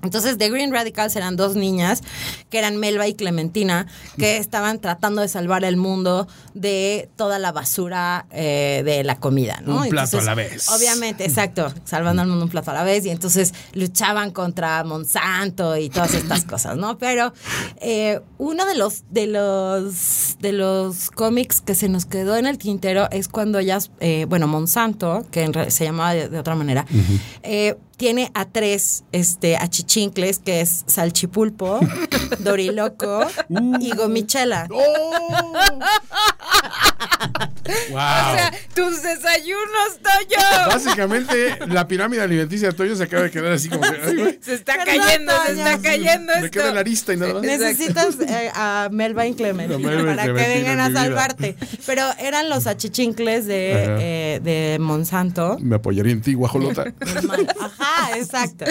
[0.04, 2.04] Entonces, The Green Radicals eran dos niñas,
[2.50, 3.88] que eran Melba y Clementina,
[4.18, 9.62] que estaban tratando de salvar el mundo de toda la basura eh, de la comida,
[9.66, 9.82] ¿no?
[9.82, 10.70] Un plato Entonces, a la vez.
[10.70, 15.78] Obviamente, exacto, salvando al mundo un plato a la vez, y entonces luchaban contra Monsanto
[15.78, 16.98] y todas estas cosas, ¿no?
[16.98, 17.34] Pero
[17.82, 22.58] eh, uno de los, de los, de los cómics que se nos quedó en el
[22.58, 26.86] tintero es cuando ellas, eh, bueno, Monsanto, que en se llamaba de, de otra manera,
[27.44, 31.80] eh, tiene a tres este, achichincles, que es salchipulpo,
[32.40, 33.28] doriloco
[33.80, 34.68] y gomichela.
[34.72, 35.54] ¡Oh!
[37.90, 37.98] ¡Wow!
[37.98, 40.38] O sea, tus desayunos, Toyo.
[40.68, 44.40] Básicamente, la pirámide alimenticia de Toyo se acaba de quedar así como que.
[44.42, 46.74] Se está cayendo, se está cayendo me queda esto.
[46.74, 47.44] la arista y nada más.
[47.44, 51.56] Necesitas eh, a Melba y Melba para que vengan en a salvarte.
[51.86, 55.58] Pero eran los achichincles de, eh, de Monsanto.
[55.60, 56.94] Me apoyaría en ti, guajolota.
[57.60, 58.66] Ajá, exacto.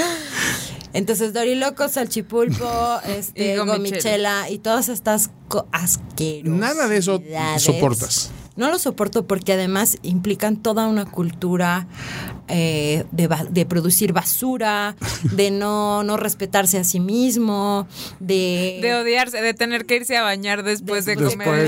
[0.92, 3.76] Entonces, Doriloco, Salchipulpo, este, Y gomichela.
[3.76, 6.44] gomichela y todas estas co- asquerosidades.
[6.60, 7.22] Nada de eso
[7.58, 8.30] soportas.
[8.56, 11.86] No lo soporto porque además implican toda una cultura
[12.48, 17.86] eh, de, ba- de producir basura, de no, no respetarse a sí mismo,
[18.20, 18.78] de...
[18.82, 21.32] De odiarse, de tener que irse a bañar después de, Después.
[21.34, 21.66] comer comer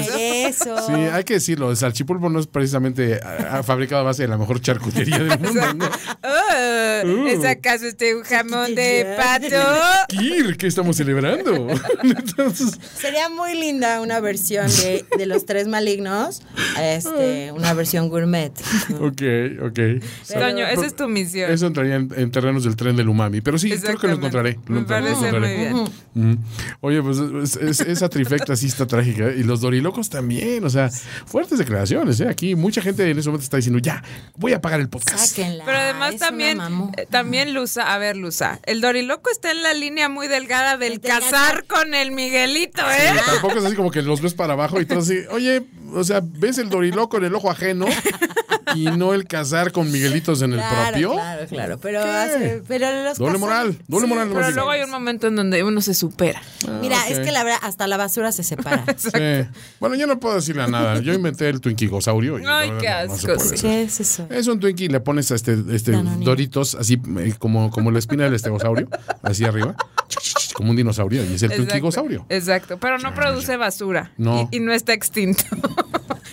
[0.49, 0.77] eso.
[0.77, 0.87] eso.
[0.87, 1.71] Sí, hay que decirlo.
[1.71, 3.21] El salchipulpo no es precisamente
[3.65, 5.75] fabricado a base de la mejor charcutería del mundo.
[5.75, 5.87] ¿no?
[5.87, 7.27] Oh, Uh.
[7.29, 9.57] ¿Es acaso este un jamón de pato?
[10.09, 11.69] Kir, ¿qué estamos celebrando?
[12.03, 16.43] Entonces, Sería muy linda una versión de, de los tres malignos,
[16.83, 18.53] este, una versión gourmet.
[19.01, 19.23] ok,
[19.67, 19.79] ok.
[20.33, 21.51] Toño, esa es tu misión.
[21.51, 23.41] Eso entraría en, en terrenos del tren del umami.
[23.41, 24.55] Pero sí, creo que lo encontraré.
[24.67, 25.75] Lo Me encontraré, lo parece muy bien.
[26.35, 26.43] Ujú.
[26.81, 29.31] Oye, pues es- es- esa trifecta sí está trágica.
[29.33, 30.65] Y los dorilocos también.
[30.65, 30.91] O sea,
[31.27, 32.21] fuertes declaraciones.
[32.21, 32.29] ¿eh?
[32.29, 34.03] Aquí mucha gente en ese momento está diciendo, ya,
[34.37, 35.19] voy a pagar el podcast.
[35.27, 35.65] Sáquenla.
[35.65, 36.59] Pero además también,
[36.97, 41.01] eh, también Luza, a ver Luza, el Doriloco está en la línea muy delgada del
[41.01, 43.13] casar con el Miguelito, ¿eh?
[43.13, 45.63] Sí, tampoco es así como que los ves para abajo y todo así, oye,
[45.95, 47.87] o sea, ves el doriloco en el ojo ajeno
[48.75, 51.13] y no el casar con Miguelitos en el Claro, propio.
[51.13, 51.79] Claro, claro.
[51.81, 52.09] Pero, ¿Qué?
[52.09, 54.31] hace- pero los Doble moral, doble Sí, moral.
[54.33, 56.41] Pero luego hay un momento en donde uno se supera.
[56.83, 57.25] Mira, Ah, es ok.
[57.25, 58.85] que la verdad, hasta la basura se separa.
[58.99, 59.11] Sí.
[59.81, 61.01] Bueno, yo no puedo decirle nada.
[61.01, 62.37] Yo inventé el Twinkigosaurio.
[62.47, 63.55] Ay, no, qué no asco, puede sí.
[63.55, 63.61] hacer.
[63.61, 64.27] ¿Qué es eso?
[64.31, 65.93] Es un Twinkie, le pones a este, este.
[66.21, 68.89] Doritos, así eh, como, como la espina del estegosaurio,
[69.23, 69.75] así arriba,
[70.59, 72.27] como un dinosaurio, y es el Exacto, Twinkigosaurio.
[72.29, 74.13] Exacto, pero no produce basura.
[74.19, 74.49] No.
[74.53, 75.45] Y, y no está extinto.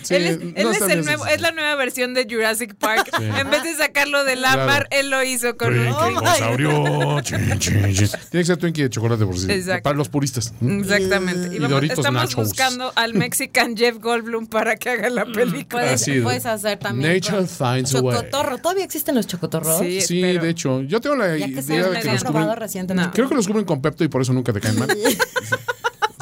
[0.02, 3.10] Sí, él es, no él es el nuevo, es la nueva versión de Jurassic Park.
[3.18, 4.62] En vez de sacarlo del Claro.
[4.62, 5.92] ámbar, él lo hizo con un
[7.22, 7.40] chin.
[7.60, 7.92] Tiene
[8.30, 9.34] que ser Twinkie de chocolate por.
[9.50, 9.82] Exacto.
[9.82, 10.52] Para los puristas.
[10.60, 11.48] Exactamente.
[11.52, 12.34] Y Y vamos- estamos Nachos.
[12.36, 15.82] buscando al Mexican Jeff Goldblum para que haga la película.
[15.82, 17.12] Puedes, Así de- puedes hacer también.
[17.14, 18.16] Nature finds a way.
[18.16, 18.58] Chocotorro.
[18.58, 19.78] ¿Todavía existen los chocotorros?
[19.80, 20.00] Sí.
[20.02, 22.60] Sí, de hecho, yo tengo la idea de que los probado cubren.
[22.60, 23.10] recientemente.
[23.12, 24.88] Creo que los cubren con Pepto y por eso nunca te caen mal.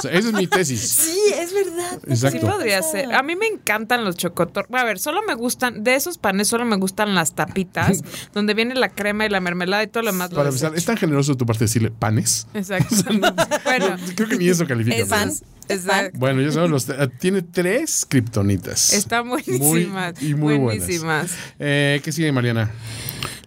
[0.05, 0.81] sea, esa es mi tesis.
[0.81, 2.33] Sí, es verdad.
[2.33, 3.15] Sí podría ser.
[3.15, 4.67] A mí me encantan los chocotor.
[4.73, 8.03] A ver, solo me gustan, de esos panes solo me gustan las tapitas,
[8.35, 10.31] donde viene la crema y la mermelada y todo lo demás.
[10.31, 12.49] Para empezar, es tan generoso de tu parte decirle panes.
[12.53, 12.97] Exacto.
[13.65, 14.97] bueno, Creo que ni eso califica.
[14.97, 15.33] es pan.
[15.69, 16.19] Exacto.
[16.19, 18.93] Bueno, ya saben, los, eh, tiene tres kriptonitas.
[18.93, 20.21] Están buenísimas.
[20.21, 21.31] Muy, y muy buenísimas.
[21.31, 21.37] buenas.
[21.61, 22.71] Eh, ¿Qué sigue, Mariana?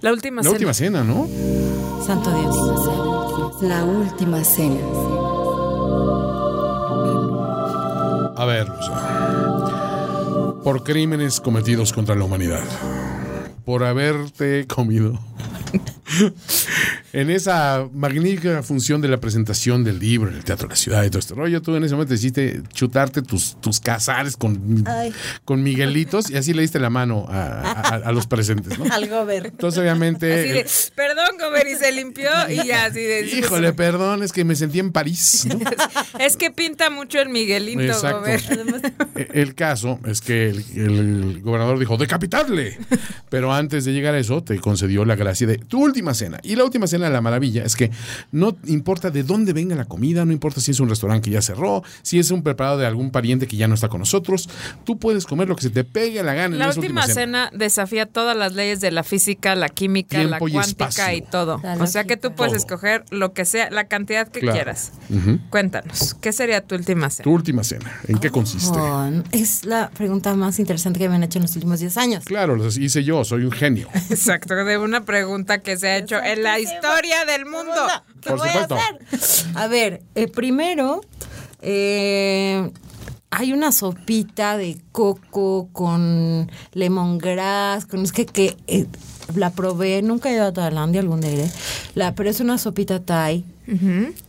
[0.02, 0.54] La última La cena.
[0.54, 1.28] última cena, ¿no?
[2.06, 3.17] Santo Dios.
[3.62, 4.80] La última cena.
[8.36, 10.62] A ver, Luisa.
[10.64, 12.64] Por crímenes cometidos contra la humanidad.
[13.66, 15.20] Por haberte comido.
[17.14, 21.04] En esa magnífica función de la presentación del libro en el Teatro de la Ciudad
[21.04, 25.14] y todo este rollo, tú en ese momento decidiste chutarte tus, tus cazares con, Ay.
[25.46, 28.86] con Miguelitos y así le diste la mano a, a- a los presentes, ¿no?
[28.94, 29.48] Algo ver.
[29.48, 30.32] Entonces, obviamente.
[30.34, 33.26] Así de, perdón, Gober, y se limpió y ya, así de.
[33.38, 35.48] Híjole, perdón, es que me sentí en París.
[35.50, 35.60] ¿no?
[36.20, 38.20] Es que pinta mucho el Miguelito, Exacto.
[38.20, 38.42] Gober.
[39.16, 42.78] E- El caso es que el, el gobernador dijo, decapitarle.
[43.30, 46.40] Pero antes de llegar a eso, te concedió la gracia de tu última cena.
[46.44, 47.92] Y la última cena, la maravilla, es que
[48.32, 51.42] no importa de dónde venga la comida, no importa si es un restaurante que ya
[51.42, 54.50] cerró, si es un preparado de algún pariente que ya no está con nosotros,
[54.84, 57.08] tú puedes comer lo que se te pegue a la gana en La esa última
[57.08, 61.60] cena desafía todas las leyes de la física, la química, la Tiempo cuántica y todo.
[61.64, 62.58] La O sea que tú puedes Todo.
[62.62, 64.56] escoger lo que sea, la cantidad que Claro.
[64.56, 64.92] quieras.
[65.50, 67.24] Cuéntanos, ¿qué sería tu última cena?
[67.24, 68.78] Tu última cena, ¿en qué consiste?
[68.80, 72.24] Oh, es la pregunta más interesante que me han hecho en los últimos 10 años.
[72.26, 73.88] Claro, lo hice yo, soy un genio.
[74.10, 76.87] Exacto, de una pregunta que se ha hecho en la historia
[77.28, 77.74] del mundo.
[78.22, 78.76] ¿Qué Por voy supuesto.
[78.76, 79.58] a hacer?
[79.58, 81.02] A ver, eh, primero,
[81.62, 82.70] eh,
[83.30, 88.86] hay una sopita de coco con lemongrass, con es que, que eh,
[89.36, 91.52] la probé, nunca he ido a Tailandia, algún día iré,
[91.96, 93.44] la, pero es una sopita thai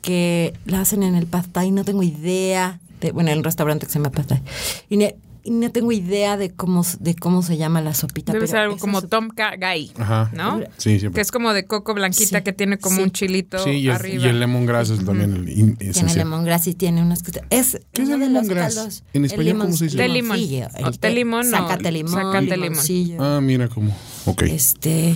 [0.02, 3.86] que la hacen en el pad thai, no tengo idea, de, bueno, en un restaurante
[3.86, 4.42] que se llama pad thai,
[4.88, 8.32] y, ne- y no tengo idea de cómo, de cómo se llama la sopita.
[8.32, 10.30] Debe pero ser algo como sop- Tom Gai, Ajá.
[10.34, 10.60] ¿no?
[10.76, 11.18] Sí, siempre.
[11.18, 13.02] Que es como de coco blanquita Sí, que tiene como sí.
[13.02, 14.24] un chilito Sí, y el, arriba.
[14.24, 16.18] y el lemongrass es también el in- Tiene esencial.
[16.18, 17.22] lemongrass y tiene unas.
[17.50, 19.02] Es ¿Qué es el lemongrass?
[19.12, 19.96] En El español, ¿cómo se dice?
[19.96, 20.38] De limón.
[20.38, 22.12] el de limón, no, Sácate limón.
[22.12, 22.84] sácate limón.
[23.20, 23.94] Ah, mira cómo.
[24.28, 24.42] Ok.
[24.42, 25.14] Este,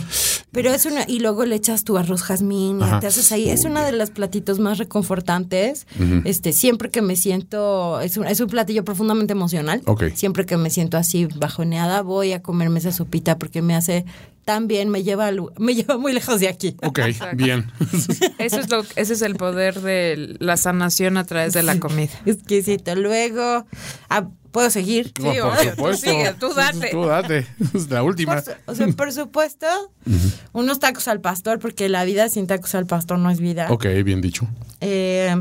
[0.53, 3.01] pero es una, y luego le echas tu arroz jazmín y Ajá.
[3.01, 3.49] te haces ahí.
[3.51, 5.87] Es uno de los platitos más reconfortantes.
[6.25, 9.83] Este, siempre que me siento, es un, es un platillo profundamente emocional.
[9.87, 10.05] Ok.
[10.15, 14.05] Siempre que me siento así bajoneada, voy a comerme esa sopita porque me hace
[14.45, 16.77] tan bien, me lleva, al- me lleva muy lejos de aquí.
[16.83, 17.01] Ok,
[17.35, 17.71] bien.
[18.39, 22.11] Eso es lo, ese es el poder de la sanación a través de la comida.
[22.27, 22.95] Exquisito.
[22.97, 23.67] Luego,
[24.53, 25.13] ¿puedo seguir?
[25.19, 26.89] No, por obvio, tú sigue, tú date.
[26.91, 27.47] Tú date.
[27.75, 28.41] Es la última.
[28.41, 29.67] Por o sea, por supuesto,
[30.53, 33.67] unos tacos al pastor, porque la vida sin tacos al pastor no es vida.
[33.71, 34.47] Ok, bien dicho.
[34.81, 35.35] Eh,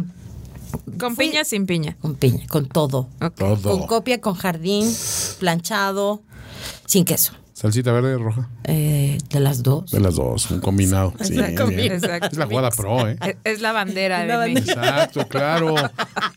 [0.98, 1.98] Con Fui- piña, sin piña.
[2.02, 3.10] con piña, con todo.
[3.36, 3.62] Todo.
[3.78, 4.92] Con copia, con jardín,
[5.40, 6.24] planchado,
[6.86, 7.34] sin queso.
[7.62, 8.50] Salsita verde roja.
[8.64, 9.92] Eh, de las dos.
[9.92, 11.14] De las dos, un combinado.
[11.22, 12.30] Sí, Exacto.
[12.32, 13.18] Es la jugada pro, ¿eh?
[13.22, 14.62] Es, es la bandera La de bandera.
[14.62, 14.80] México.
[14.82, 15.76] Exacto, claro.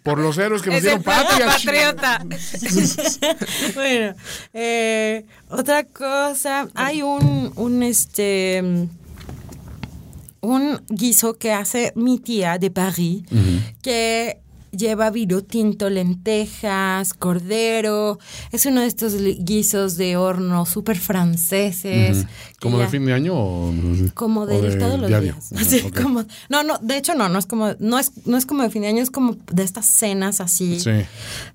[0.02, 1.46] Por los héroes que nos dieron patria.
[1.46, 2.22] patriota.
[3.74, 4.14] bueno,
[4.52, 8.62] eh, otra cosa, hay un, un este
[10.42, 13.22] un guiso que hace mi tía de París
[13.80, 14.40] que
[14.76, 18.18] lleva vino tinto, lentejas, cordero.
[18.52, 22.26] Es uno de estos guisos de horno súper franceses.
[22.60, 23.72] ¿Como de fin de año o
[24.14, 25.34] como o de, todos los diario?
[25.34, 25.52] días.
[25.60, 28.62] Así como, no, no, de hecho no, no es como, no es, no es como
[28.62, 30.90] de fin de año, es como de estas cenas así Sí.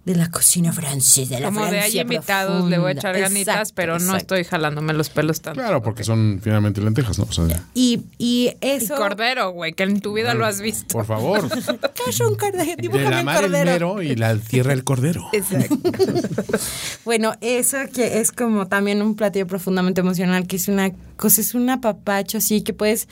[0.05, 3.11] de la cocina francesa, de la Como de hay invitados, le voy a profunda.
[3.19, 5.59] echar ganitas, Exacto, pero no estoy jalándome los pelos tanto.
[5.59, 7.25] Claro, porque son finalmente lentejas, ¿no?
[7.25, 8.95] O sea, Y, y Y eso.
[8.95, 10.93] cordero, güey, que en tu vida lo has visto.
[10.93, 11.49] por favor.
[11.95, 12.75] ¿Qué es un cordero?
[13.09, 15.27] La mar el mero y la tierra el cordero.
[15.33, 15.75] Exacto.
[17.05, 21.55] Bueno, eso que es como también un platillo profundamente emocional, que es una cosa, es
[21.55, 23.07] un apapacho así que puedes,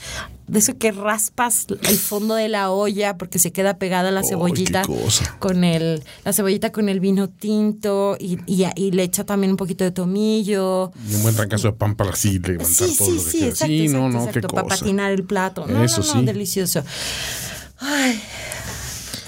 [0.48, 4.84] de eso que raspas el fondo de la olla porque se queda pegada la cebollita
[5.40, 9.58] con el, la cebollita con el vino tinto y, y, y le echa también un
[9.58, 10.92] poquito de tomillo.
[11.10, 13.46] Y un buen trancazo de pan para así levantar Sí, todo sí, lo que sí,
[13.46, 14.76] exacto, sí, no, exacto, no, exacto, qué para cosa.
[14.80, 15.66] patinar el plato.
[15.68, 16.26] No, Eso no, no, sí.
[16.26, 16.84] delicioso.
[17.80, 18.22] Ay.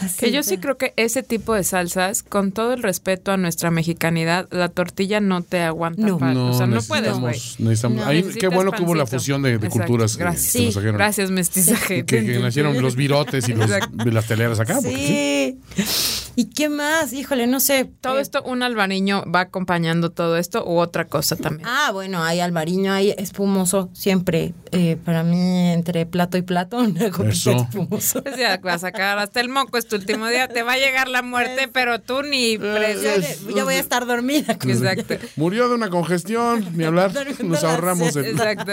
[0.02, 3.38] Así Que yo sí creo que ese tipo de salsas, con todo el respeto a
[3.38, 6.02] nuestra mexicanidad, la tortilla no te aguanta.
[6.06, 6.18] No.
[6.18, 7.36] para- o sea, no puedes, güey.
[7.60, 9.20] necesitamos- No, ahí, qué bueno que hubo la pancito.
[9.20, 10.54] fusión de, de culturas que- gracias.
[10.54, 10.80] que, nos Sí.
[10.92, 12.06] Gracias, mestizaje.
[12.06, 14.76] Que, que nacieron los virotes y los, las teleras acá.
[14.82, 15.82] porque sí.
[15.84, 16.09] Sí.
[16.40, 17.12] ¿Y qué más?
[17.12, 17.84] Híjole, no sé.
[18.00, 21.68] Todo Eh, esto, un albariño va acompañando todo esto u otra cosa también.
[21.70, 24.54] Ah, bueno, hay albariño, hay espumoso, siempre.
[24.72, 27.52] Eh, para mí, entre plato y plato, una copita Eso.
[27.52, 28.24] espumoso.
[28.26, 30.78] O sea, vas a sacar hasta el moco, es tu último día, te va a
[30.78, 33.38] llegar la muerte, pero tú ni Yo, presente.
[33.54, 34.54] yo voy a estar dormida.
[34.54, 35.16] Exacto.
[35.36, 37.12] Murió de una congestión, ni hablar.
[37.44, 38.72] Nos ahorramos el, Exacto.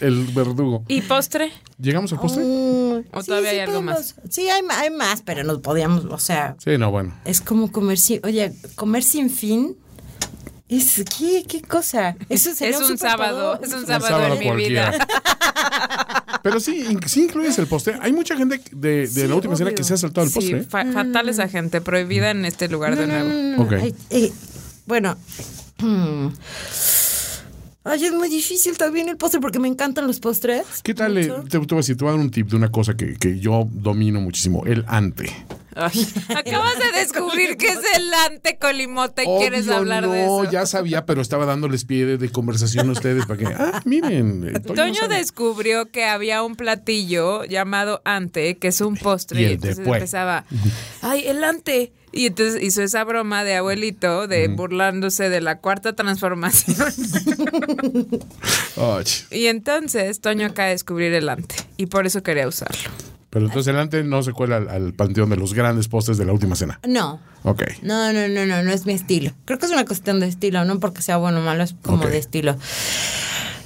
[0.00, 0.84] el verdugo.
[0.88, 1.52] ¿Y postre?
[1.80, 2.44] ¿Llegamos al postre?
[2.44, 6.54] Mm, ¿O todavía hay algo podemos- Sí, hay, hay más, pero no podíamos, o sea,
[6.58, 7.14] Sí, no, bueno.
[7.24, 9.76] es como comer sin, oye, comer sin fin.
[10.68, 12.14] Es, ¿qué, ¿Qué cosa?
[12.28, 14.90] Eso sería Es un sábado, es un Un sábado, sábado en mi cualquiera.
[14.90, 15.06] vida.
[16.42, 17.96] Pero sí, sí incluyes el postre.
[18.02, 20.64] Hay mucha gente de, de la última cena que se ha saltado el Sí, postre.
[20.64, 23.28] fa- fatal esa gente, prohibida en este lugar de nuevo.
[23.28, 23.72] No, no, no, Ok.
[23.82, 24.32] ay, eh,
[24.86, 25.16] bueno.
[27.90, 30.64] Ay, es muy difícil también el postre porque me encantan los postres.
[30.82, 31.16] ¿Qué tal?
[31.16, 32.94] eh, te, te voy a decir, te voy a dar un tip de una cosa
[32.96, 35.32] que, que yo domino muchísimo, el ante.
[35.74, 40.50] Ay, acabas de descubrir que es el antecolimote y quieres hablar no, de eso.
[40.50, 44.52] ya sabía, pero estaba dándoles pie de, de conversación a ustedes para que, ah, miren.
[44.62, 49.76] Toño descubrió que había un platillo llamado ante, que es un postre, Y y, entonces
[49.78, 49.98] después.
[49.98, 50.44] empezaba,
[51.00, 51.92] ay, el ante.
[52.12, 56.76] Y entonces hizo esa broma de abuelito, de burlándose de la cuarta transformación.
[59.30, 62.90] Y entonces Toño acaba de descubrir el ante, y por eso quería usarlo.
[63.28, 66.24] pero entonces el ante no se cuela al, al panteón de los grandes postres de
[66.24, 66.78] la última cena.
[66.86, 67.20] No.
[67.42, 67.62] Ok.
[67.82, 69.32] No, no, no, no, no es mi estilo.
[69.44, 72.06] Creo que es una cuestión de estilo, no porque sea bueno o malo, es como
[72.06, 72.56] de estilo.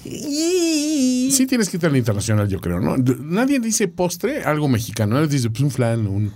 [0.04, 1.30] Y...
[1.32, 2.96] Sí tienes que ir al internacional, yo creo, ¿no?
[2.96, 5.14] Nadie dice postre, algo mexicano.
[5.14, 6.32] Nadie dice, pues un flan, un,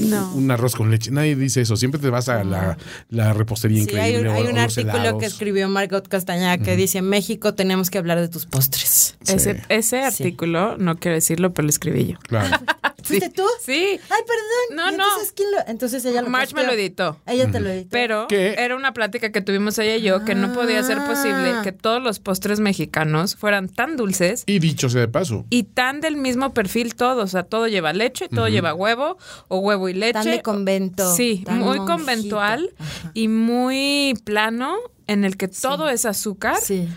[0.00, 0.34] No.
[0.34, 1.10] un arroz con leche.
[1.10, 1.76] Nadie dice eso.
[1.76, 2.76] Siempre te vas a la,
[3.10, 4.30] la repostería Sí, hay increíble.
[4.30, 5.20] un, o- hay un artículo helados.
[5.20, 9.16] que escribió Margot Castañeda que dice, en México tenemos que hablar de tus postres.
[9.22, 9.34] Sí.
[9.34, 12.18] Ese, ese artículo, no quiero decirlo, pero lo escribí yo.
[12.20, 12.56] Claro.
[13.06, 13.44] ¿Fuiste tú?
[13.62, 13.72] Sí.
[14.10, 14.76] Ay, perdón.
[14.76, 15.04] No, ¿Y no.
[15.04, 15.58] Entonces, ¿quién lo...?
[15.66, 17.20] Entonces ella lo March me lo editó.
[17.26, 17.88] Ella te lo editó.
[17.90, 18.54] Pero ¿Qué?
[18.58, 21.62] era una plática que tuvimos ella y yo que no podía ser posible Ah.
[21.62, 26.00] que todos los postres mexicanos fueran tan dulces Y dicho sea de paso, y tan
[26.00, 27.22] del mismo perfil todo.
[27.22, 29.16] O sea, todo lleva leche, todo lleva huevo
[29.48, 30.12] o huevo y leche.
[30.12, 31.86] Tan de convento, Sí, tan muy monjito.
[31.86, 32.74] conventual
[33.14, 34.76] y muy plano
[35.06, 36.88] en el que todo es azúcar Sí.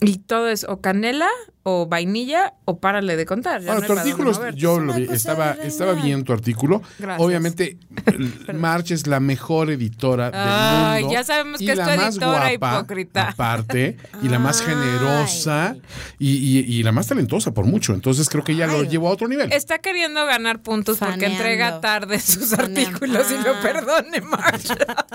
[0.00, 1.28] y todo es o canela
[1.66, 3.60] o vainilla o párale de contar.
[3.62, 6.82] ya Bueno, no tu artículo, yo Es lo vi, estaba, estaba bien tu artículo.
[6.98, 7.26] Gracias.
[7.26, 7.78] Obviamente,
[8.54, 11.14] March es la mejor editora del Ay, mundo.
[11.18, 13.28] ya sabemos y que es la tu más editora guapa, hipócrita.
[13.30, 15.76] Aparte, y la más generosa
[16.18, 17.94] y, y- y la más talentosa por mucho.
[17.94, 19.52] Entonces creo que ella lo llevó a otro nivel.
[19.52, 22.80] Está queriendo ganar puntos porque entrega tarde sus Faneando.
[22.80, 23.60] artículos y lo Ah.
[23.62, 24.66] perdone, March.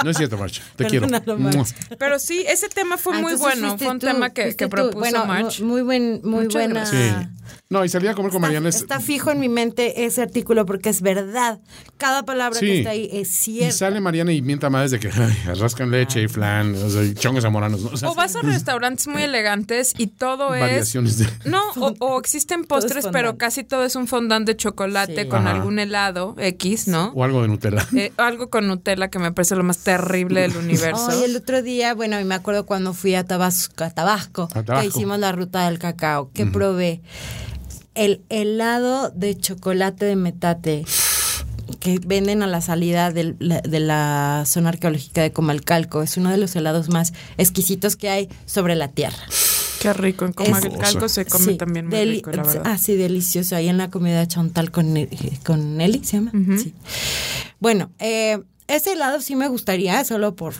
[0.04, 0.62] No es cierto, March.
[0.76, 1.08] Te quiero.
[1.08, 1.76] Perdónalo, March.
[1.98, 3.78] Pero sí, ese tema fue Ah, muy bueno.
[3.78, 5.62] Fue un tú, tema que, que propuso Bueno, March.
[5.62, 6.86] mu- Muy, buen, muy Muchas buena.
[6.86, 6.98] Sí.
[7.72, 8.70] No, y salía a comer con Está, Mariana.
[8.70, 11.60] es- está fijo en mi mente ese artículo porque es verdad.
[11.98, 12.66] Cada palabra Sí.
[12.66, 13.76] que está ahí es Y cierta.
[13.78, 17.14] sale Mariana y mienta más de que ay, rascan leche y flan, o sea, y
[17.14, 17.82] chongos zamoranos.
[17.82, 17.90] ¿no?
[17.92, 20.62] O sea, O vas a restaurantes muy elegantes y todo es...
[20.62, 21.28] variaciones de.
[21.46, 25.28] No, o, o existen postres, pero casi todo es un fondant de chocolate Sí.
[25.30, 25.56] con Ajá.
[25.58, 27.12] algún helado X, ¿no?
[27.16, 27.86] O algo de Nutella.
[27.96, 31.08] Eh, algo con Nutella que me parece lo más terrible del universo.
[31.12, 34.64] Ay, el otro día, bueno, y me acuerdo cuando fui a Tabasco, a Tabasco, A
[34.64, 34.82] Tabasco.
[34.82, 37.02] que hicimos la ruta del cacao, que probé
[37.96, 40.86] el helado de chocolate de metate
[41.80, 46.02] que venden a la salida del- la- de la zona arqueológica de Comalcalco.
[46.02, 49.18] Es uno de los helados más exquisitos que hay sobre la tierra.
[49.82, 50.26] Qué rico.
[50.26, 52.64] En Es- Comalcalco se come Sí, también muy deli- rico, la verdad.
[52.66, 53.56] Ah, sí, delicioso.
[53.56, 54.94] Ahí en la comida chontal con,
[55.46, 56.32] con Nelly, ¿se llama?
[56.58, 56.74] Sí.
[57.60, 60.54] Bueno, eh, ese helado sí me gustaría, solo por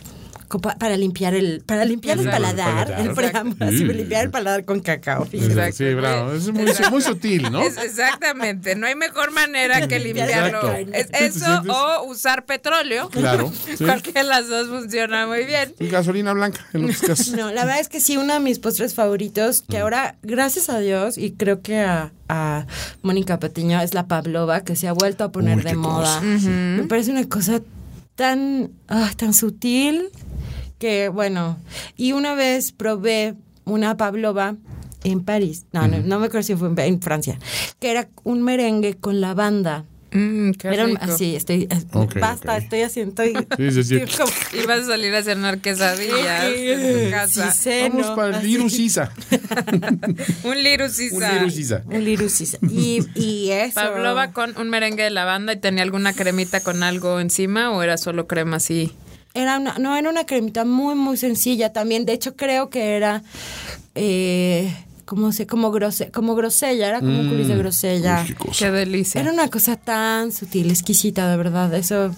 [0.58, 3.06] para limpiar el para limpiar el paladar, Paladar.
[3.06, 3.84] el preámbulo, así, Sí.
[3.84, 5.24] limpiar el paladar con cacao.
[5.24, 5.72] fíjate.
[5.72, 6.32] Sí, bravo.
[6.32, 7.62] Es muy, sutil, ¿no?
[7.62, 10.72] Es- exactamente, no hay mejor manera que limpiarlo.
[10.92, 13.08] Es ¿Te eso o usar petróleo.
[13.10, 13.84] Claro, sí.
[13.84, 15.74] Cualquiera de las dos funciona muy bien.
[15.78, 17.28] Y gasolina blanca, en otros casos.
[17.36, 19.70] No, la verdad es que sí, uno de mis postres favoritos, Mm.
[19.70, 22.66] que ahora, gracias a Dios, y creo que a, a
[23.02, 26.20] Mónica Patiño, es la pavlova, que se ha vuelto a poner Uy, de moda.
[26.20, 27.60] Me parece una cosa
[28.16, 30.10] tan, ah, tan sutil
[30.80, 31.58] que, bueno,
[31.96, 34.56] y una vez probé una pavlova
[35.04, 37.38] en París, no, no, no me acuerdo si fue en, en Francia,
[37.78, 39.84] que era un merengue con lavanda.
[40.12, 41.04] Mm, qué Era un- rico.
[41.04, 43.96] así, estoy, eh, Ok, basta, estoy haciendo, estoy, Sí, sí, sí.
[44.02, 47.52] estoy como- Y vas a salir a cenar quesadillas en tu casa.
[47.52, 48.46] Sí, seno, Vamos para el así.
[48.48, 49.12] Liru Sisa.
[50.42, 51.38] Un liru sí Un sabe.
[51.38, 51.82] Liru Sisa.
[51.86, 52.58] Un lirusis.
[52.70, 53.74] Y, y eso.
[53.76, 57.96] Pavlova con un merengue de lavanda y tenía alguna cremita con algo encima o era
[57.96, 58.92] solo crema así.
[59.32, 62.04] Era una, no, era una cremita muy, muy sencilla también.
[62.04, 63.22] De hecho, creo que era
[63.94, 64.74] eh,
[65.10, 68.24] como se, como grose, como grosella, era como un curis de grosella.
[68.28, 69.20] Uy, qué delicia.
[69.20, 71.74] Era una cosa tan sutil, exquisita, de verdad.
[71.74, 72.14] Eso.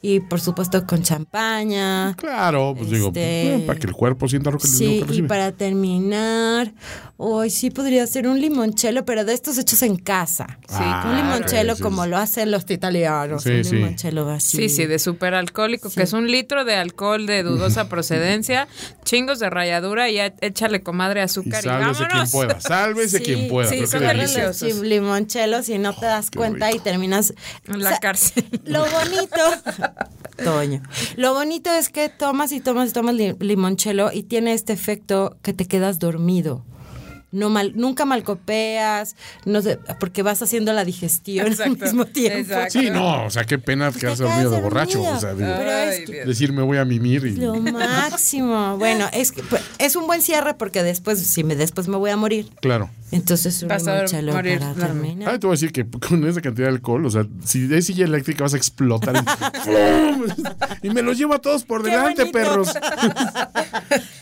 [0.00, 2.14] Y por supuesto con champaña.
[2.16, 5.14] Claro, pues digo, Este- eh, para que el cuerpo sienta lo que, lo Sí, que
[5.16, 6.72] y para terminar,
[7.16, 10.58] hoy sí podría ser un limoncello, pero de estos hechos en casa.
[10.68, 13.42] Sí, Ah, un sí, como lo hacen los italianos.
[13.42, 13.74] Sí, un sí.
[13.76, 14.56] limoncello así.
[14.58, 18.68] Sí, sí, de superalcohólico, que es un litro de alcohol de dudosa procedencia,
[19.04, 23.48] chingos de ralladura y échale comadre Y azúcar y, sálvese quien pueda, sálvese Sí, quien
[23.48, 23.68] pueda.
[23.68, 24.80] sí, son deliciosos.
[24.80, 26.78] Limonchelos y no te das qué cuenta rico.
[26.78, 27.34] y terminas
[27.66, 28.44] En la O sea, cárcel.
[28.64, 29.36] Lo bonito,
[30.44, 30.82] Toño.
[31.16, 35.36] Lo bonito es que tomas y tomas y tomas li- limonchelo y tiene este efecto
[35.42, 36.64] que te quedas dormido.
[37.32, 39.16] No mal, nunca malcopeas,
[39.46, 42.38] no sé, porque vas haciendo la digestión al mismo tiempo.
[42.38, 42.78] exacto.
[42.78, 44.98] Sí, no, o sea, qué pena Te quedarse dormido de borracho.
[44.98, 45.16] dormido.
[45.16, 47.36] O sea, Ay, es decir, me voy a mimir y.
[47.36, 48.76] lo máximo.
[48.76, 52.10] Bueno, es que pues, es un buen cierre porque después, si me después me voy
[52.10, 52.90] a morir, Claro.
[53.12, 54.86] entonces un Vas a limonchelo morir para dormido.
[54.86, 55.28] terminar.
[55.34, 57.86] Ah, te voy a decir que con esa cantidad de alcohol, o sea, si es
[57.86, 59.24] silla eléctrica vas a explotar.
[60.82, 62.68] y, me los llevo a todos por delante, perros.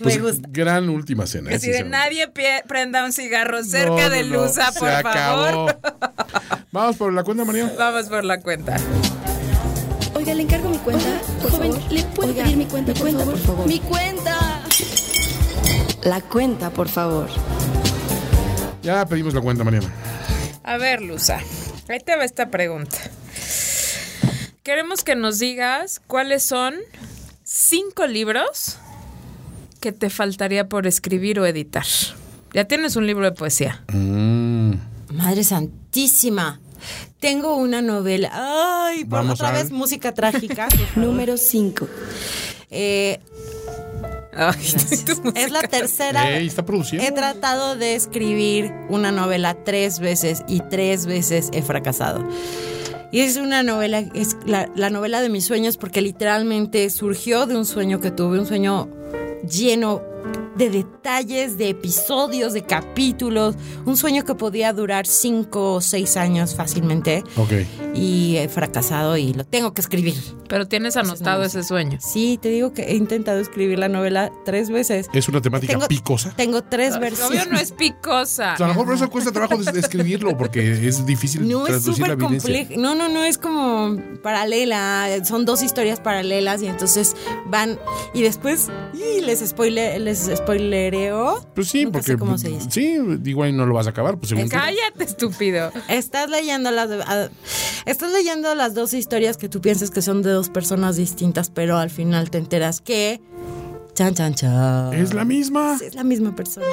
[0.00, 0.48] Pues, me gusta.
[0.50, 1.50] Gran última cena.
[1.50, 2.08] Que eh, si de sinceramente.
[2.24, 2.62] nadie pie-
[3.00, 5.06] prenda un cigarro cerca no, de no, Lusa, se por favor.
[5.06, 5.66] acabó.
[6.72, 7.72] Vamos por la cuenta, María.
[7.78, 8.76] Vamos por la cuenta.
[10.14, 11.20] Oiga, le encargo mi cuenta.
[11.50, 13.24] Joven, ¿le puedo pedir mi cuenta, por, favor?
[13.24, 13.66] por favor?
[13.66, 14.62] ¡Mi cuenta!
[16.02, 17.28] La cuenta, por favor.
[18.82, 19.92] Ya pedimos la cuenta, Mariana.
[20.62, 21.40] A ver, Lusa,
[21.88, 22.96] ahí te va esta pregunta.
[24.62, 26.74] Queremos que nos digas cuáles son
[27.44, 28.78] cinco libros
[29.80, 31.86] que te faltaría por escribir o editar.
[32.52, 33.82] Ya tienes un libro de poesía.
[33.92, 34.72] Mm,
[35.14, 36.60] Madre Santísima.
[37.20, 38.30] Tengo una novela.
[38.32, 40.68] Ay, por Vamos otra vez música trágica.
[40.96, 41.86] Número 5.
[42.70, 43.20] Eh,
[45.34, 46.30] es la tercera.
[46.30, 47.06] Ey, está produciendo.
[47.06, 52.26] He tratado de escribir una novela tres veces y tres veces he fracasado.
[53.12, 57.56] Y es una novela, es la, la novela de mis sueños porque literalmente surgió de
[57.56, 58.88] un sueño que tuve, un sueño
[59.48, 60.02] lleno
[60.60, 63.54] de detalles, de episodios, de capítulos,
[63.86, 67.52] un sueño que podía durar cinco o seis años fácilmente Ok.
[67.94, 70.14] y he fracasado y lo tengo que escribir.
[70.48, 71.98] Pero tienes anotado ese sueño.
[72.00, 75.08] Sí, te digo que he intentado escribir la novela tres veces.
[75.14, 76.34] Es una temática Tengo, picosa.
[76.36, 77.48] tengo tres Obvio versiones.
[77.50, 78.54] no es picosa.
[78.54, 81.66] O sea, a lo mejor por eso cuesta trabajo des- escribirlo, porque es difícil No
[81.66, 82.74] es traducir la complejo.
[82.76, 85.06] No, no, no, es como paralela.
[85.24, 87.14] Son dos historias paralelas y entonces
[87.46, 87.78] van.
[88.12, 88.68] Y después.
[88.92, 90.18] Y les, spoile, les
[90.54, 91.46] spoilereo.
[91.54, 92.12] Pues sí, Nunca porque.
[92.12, 92.68] sé cómo se dice.
[92.70, 94.50] Sí, igual no lo vas a acabar, pues según tú.
[94.50, 95.72] Cállate, estúpido.
[95.88, 96.88] Estás leyendo las.
[97.86, 101.78] Estás leyendo las dos historias que tú piensas que son de dos personas distintas, pero
[101.78, 103.20] al final te enteras que.
[103.94, 104.94] Chan, chan, chan.
[104.94, 105.78] Es la misma.
[105.82, 106.66] Es la misma persona.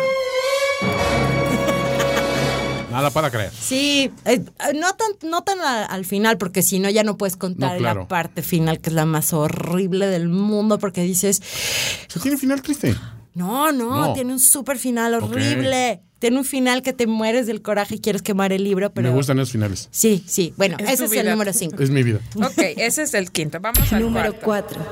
[2.92, 3.52] Nada para creer.
[3.52, 4.40] Sí, eh,
[4.74, 7.78] no tan, no tan a- al final, porque si no ya no puedes contar No,
[7.80, 8.02] claro.
[8.02, 11.42] la parte final, que es la más horrible del mundo, porque dices,
[12.08, 12.96] O sea, tiene final triste.
[13.38, 14.14] No, no, No.
[14.14, 16.02] tiene un súper final horrible.
[16.20, 19.08] Tiene un final que te mueres del coraje y quieres quemar el libro, pero...
[19.10, 19.88] Me gustan esos finales.
[19.92, 20.52] Sí, sí.
[20.58, 21.76] Bueno, Es ese es el número 5.
[21.84, 22.20] Es mi vida.
[22.38, 23.60] Ok, ese es el quinto.
[23.62, 24.78] Vamos al Número cuarto.
[24.78, 24.86] 4.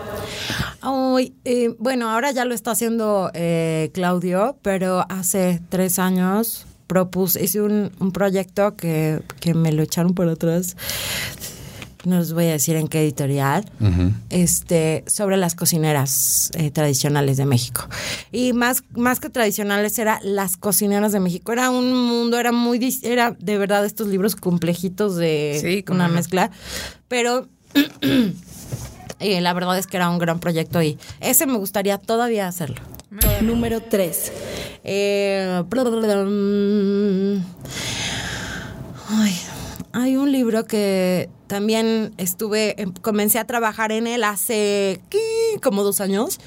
[0.81, 7.43] Ay, eh, bueno, ahora ya lo está haciendo eh, Claudio, pero hace tres años propuse,
[7.43, 10.77] hice un, un proyecto que, que me lo echaron por atrás.
[12.05, 13.65] No les voy a decir en qué editorial,
[14.29, 17.87] este, sobre las cocineras eh, tradicionales de México.
[18.31, 21.51] Y más, más que tradicionales, era las cocineras de México.
[21.51, 26.13] Era un mundo, era muy, era de verdad estos libros complejitos de Sí, una no.
[26.13, 26.51] mezcla.
[27.07, 27.47] Pero
[29.19, 32.77] y la verdad es que era un gran proyecto y ese me gustaría todavía hacerlo.
[33.41, 34.31] Número 3.
[34.83, 35.63] Eh,
[39.95, 45.19] hay un libro que también estuve, em- comencé a trabajar en él hace ¿qué?
[45.63, 46.39] como dos años,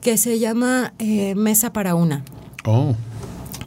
[0.00, 2.24] que se llama eh, Mesa para una.
[2.64, 2.94] Oh.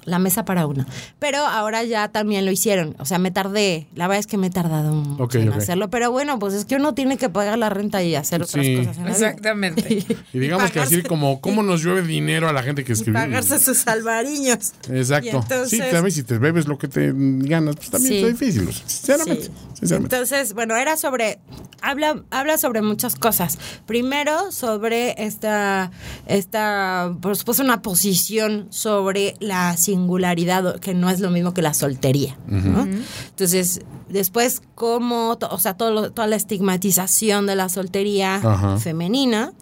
[0.08, 0.88] La mesa para una.
[1.20, 2.96] Pero ahora ya también lo hicieron.
[2.98, 3.88] O sea, me tardé.
[3.94, 5.90] La verdad es que me he tardado mucho Ok, en hacerlo.
[5.90, 8.78] Pero bueno, pues es que uno tiene que pagar la renta y hacer otras Sí.
[8.78, 9.08] cosas en.
[9.08, 10.06] Exactamente.
[10.34, 13.20] Y digamos que así como, ¿cómo nos llueve dinero a la gente que y escribe?
[13.20, 14.72] pagarse sus albariños.
[14.90, 15.40] Exacto.
[15.44, 18.18] Entonces- sí, también si te bebes lo que te ganas, pues también Sí.
[18.20, 18.74] está difícil.
[18.86, 19.44] Sinceramente.
[19.44, 19.52] Sí.
[19.80, 20.16] sinceramente.
[20.16, 21.40] Entonces, bueno, era sobre,
[21.82, 23.58] habla, habla sobre muchas cosas.
[23.86, 25.92] Primero, sobre esta,
[26.28, 31.74] esta, por supuesto, una posición sobre la singularidad, que no es lo mismo que la
[31.74, 32.38] soltería.
[32.48, 32.84] ¿no?
[33.30, 38.40] Entonces, después, cómo, to- o sea, todo lo- toda la estigmatización de la soltería
[38.80, 39.54] femenina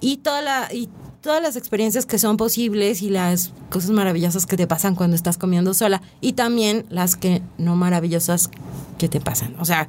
[0.00, 0.68] y toda la...
[0.72, 0.88] Y,
[1.22, 5.38] todas las experiencias que son posibles y las cosas maravillosas que te pasan cuando estás
[5.38, 8.48] comiendo sola y también las que no maravillosas
[8.96, 9.56] que te pasan.
[9.58, 9.88] O sea,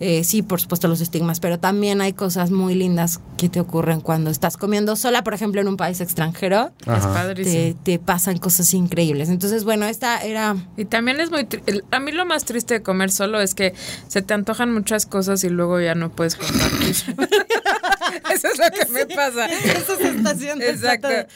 [0.00, 4.00] eh, sí, por supuesto los estigmas, pero también hay cosas muy lindas que te ocurren
[4.00, 6.72] cuando estás comiendo sola, por ejemplo, en un país extranjero.
[6.82, 7.34] Es Ajá.
[7.34, 9.28] Te, te pasan cosas increíbles.
[9.28, 10.56] Entonces, bueno, esta era...
[10.76, 11.46] Y también es muy...
[11.90, 13.74] A mí lo más triste de comer solo es que
[14.08, 16.90] se te antojan muchas cosas y luego ya no puedes compartir.
[18.32, 19.46] Eso es lo que me pasa.
[19.46, 21.08] Esa sensación de Exacto.
[21.08, 21.26] falta de-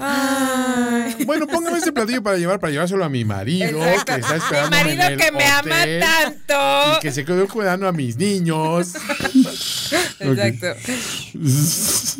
[0.00, 1.24] Ay.
[1.24, 4.14] Bueno, póngame este platillo para llevar, para llevárselo a mi marido, Exacto.
[4.14, 6.96] que está Mi marido en el que me ama tanto.
[6.96, 8.92] Y que se quedó cuidando a mis niños.
[10.20, 10.66] Exacto.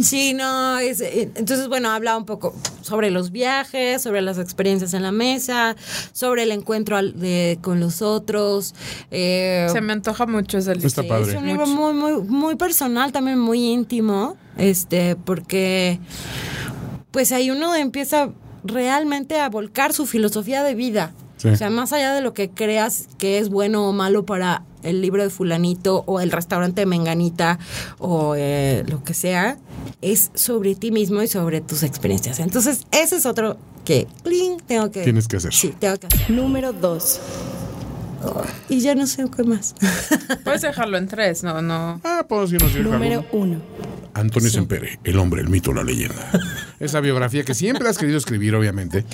[0.03, 4.95] Sí, no, es, eh, entonces bueno, habla un poco sobre los viajes, sobre las experiencias
[4.95, 5.77] en la mesa,
[6.13, 8.75] sobre el encuentro al- de- con los otros.
[9.11, 10.87] eh, Se me antoja mucho ese libro.
[10.87, 11.33] Está sí, padre.
[11.33, 15.99] Es un libro muy, muy, muy personal, también muy íntimo, este, porque
[17.11, 18.31] pues ahí uno empieza
[18.65, 21.13] realmente a volcar su filosofía de vida.
[21.51, 21.55] Sí.
[21.55, 25.01] O sea, más allá de lo que creas que es bueno o malo para el
[25.01, 27.59] libro de fulanito o el restaurante de menganita
[27.99, 29.59] o eh, lo que sea,
[30.01, 32.39] es sobre ti mismo y sobre tus experiencias.
[32.39, 34.59] Entonces, ese es otro que, ¡cling!
[34.67, 35.03] tengo que...
[35.03, 35.53] Tienes que hacer.
[35.53, 36.31] Sí, tengo que hacer.
[36.31, 37.21] Número 2.
[38.69, 39.75] Y ya no sé qué más.
[40.45, 42.01] Puedes dejarlo en tres, no, no.
[42.03, 43.61] Ah, puedo decirnos Número 1.
[44.15, 46.31] Antonio Sempere, el hombre, el mito, la leyenda.
[46.79, 49.05] Esa biografía que siempre has querido escribir, obviamente.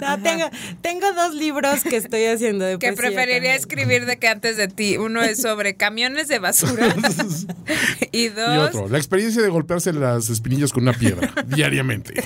[0.00, 0.44] No, tengo,
[0.82, 3.54] tengo dos libros que estoy haciendo de Que preferiría también.
[3.54, 4.96] escribir de que antes de ti.
[4.98, 6.94] Uno es sobre camiones de basura.
[8.12, 12.22] y Y dos, otro, la experiencia de golpearse las espinillas con una piedra diariamente.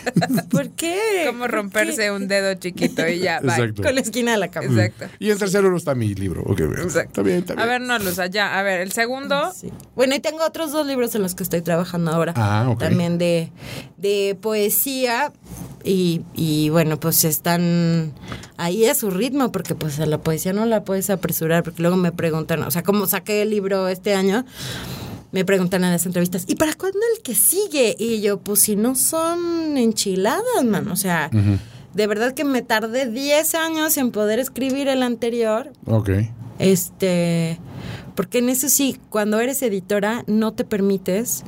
[0.51, 1.25] ¿Por qué?
[1.27, 2.11] cómo ¿Por romperse qué?
[2.11, 3.39] un dedo chiquito y ya.
[3.39, 3.83] Exacto.
[3.83, 4.67] Con la esquina de la cama.
[4.67, 5.07] Exacto.
[5.19, 6.43] Y en tercero está mi libro.
[6.43, 6.73] Ok, bien.
[6.83, 7.09] Exacto.
[7.09, 7.65] Está bien, está bien.
[7.65, 8.59] A ver, no, Luz, ya.
[8.59, 9.53] A ver, el segundo.
[9.55, 9.73] Sí.
[9.95, 12.33] Bueno, y tengo otros dos libros en los que estoy trabajando ahora.
[12.37, 12.81] Ah, ok.
[12.81, 13.51] También de,
[13.97, 15.31] de poesía.
[15.85, 18.13] Y, y bueno, pues están
[18.57, 21.97] ahí a su ritmo, porque pues a la poesía no la puedes apresurar, porque luego
[21.97, 24.45] me preguntan, o sea, como saqué el libro este año,
[25.33, 27.95] me preguntan en las entrevistas, ¿y para cuándo el que sigue?
[27.99, 31.31] Y yo, pues si no son enchiladas, man, o sea,
[31.95, 36.11] de verdad que me tardé 10 años en poder escribir el anterior, Ok.
[36.59, 37.59] este,
[38.15, 41.45] porque en eso sí, cuando eres editora no te permites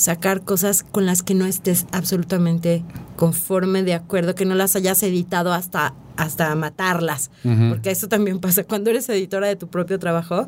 [0.00, 2.82] sacar cosas con las que no estés absolutamente
[3.16, 7.30] conforme, de acuerdo, que no las hayas editado hasta hasta matarlas,
[7.70, 10.46] porque eso también pasa cuando eres editora de tu propio trabajo,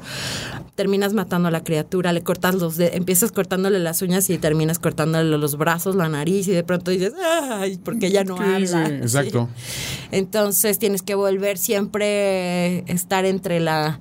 [0.74, 4.78] terminas matando a la criatura, le cortas los de empiezas cortándole las uñas y terminas
[4.78, 7.14] cortándole los brazos, la nariz y de pronto dices,
[7.50, 9.48] "Ay, porque ya no Sí, habla." sí, exacto.
[9.57, 9.68] Sí.
[10.12, 13.98] Entonces tienes que volver siempre estar entre la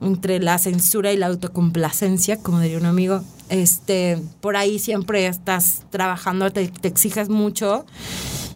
[0.00, 3.24] entre la censura y la autocomplacencia, como diría un amigo.
[3.48, 7.86] Este, por ahí siempre estás trabajando, te, te exiges mucho.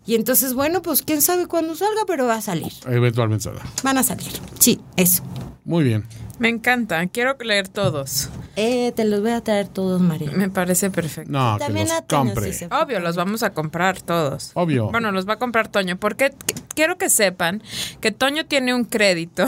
[0.06, 2.72] Y entonces, bueno, pues quién sabe cuándo salga, pero va a salir.
[2.86, 3.64] Eventualmente saldrá.
[3.82, 4.32] Van a salir.
[4.58, 5.22] Sí, eso.
[5.64, 6.04] Muy bien.
[6.40, 7.06] Me encanta.
[7.06, 8.28] Quiero leer todos.
[8.56, 10.30] Eh, te los voy a traer todos, María.
[10.32, 11.30] Me parece perfecto.
[11.30, 12.68] No, También que a los compre.
[12.82, 14.50] Obvio, los vamos a comprar todos.
[14.54, 14.90] Obvio.
[14.90, 17.62] Bueno, los va a comprar Toño, porque qu- quiero que sepan
[18.00, 19.44] que Toño tiene un crédito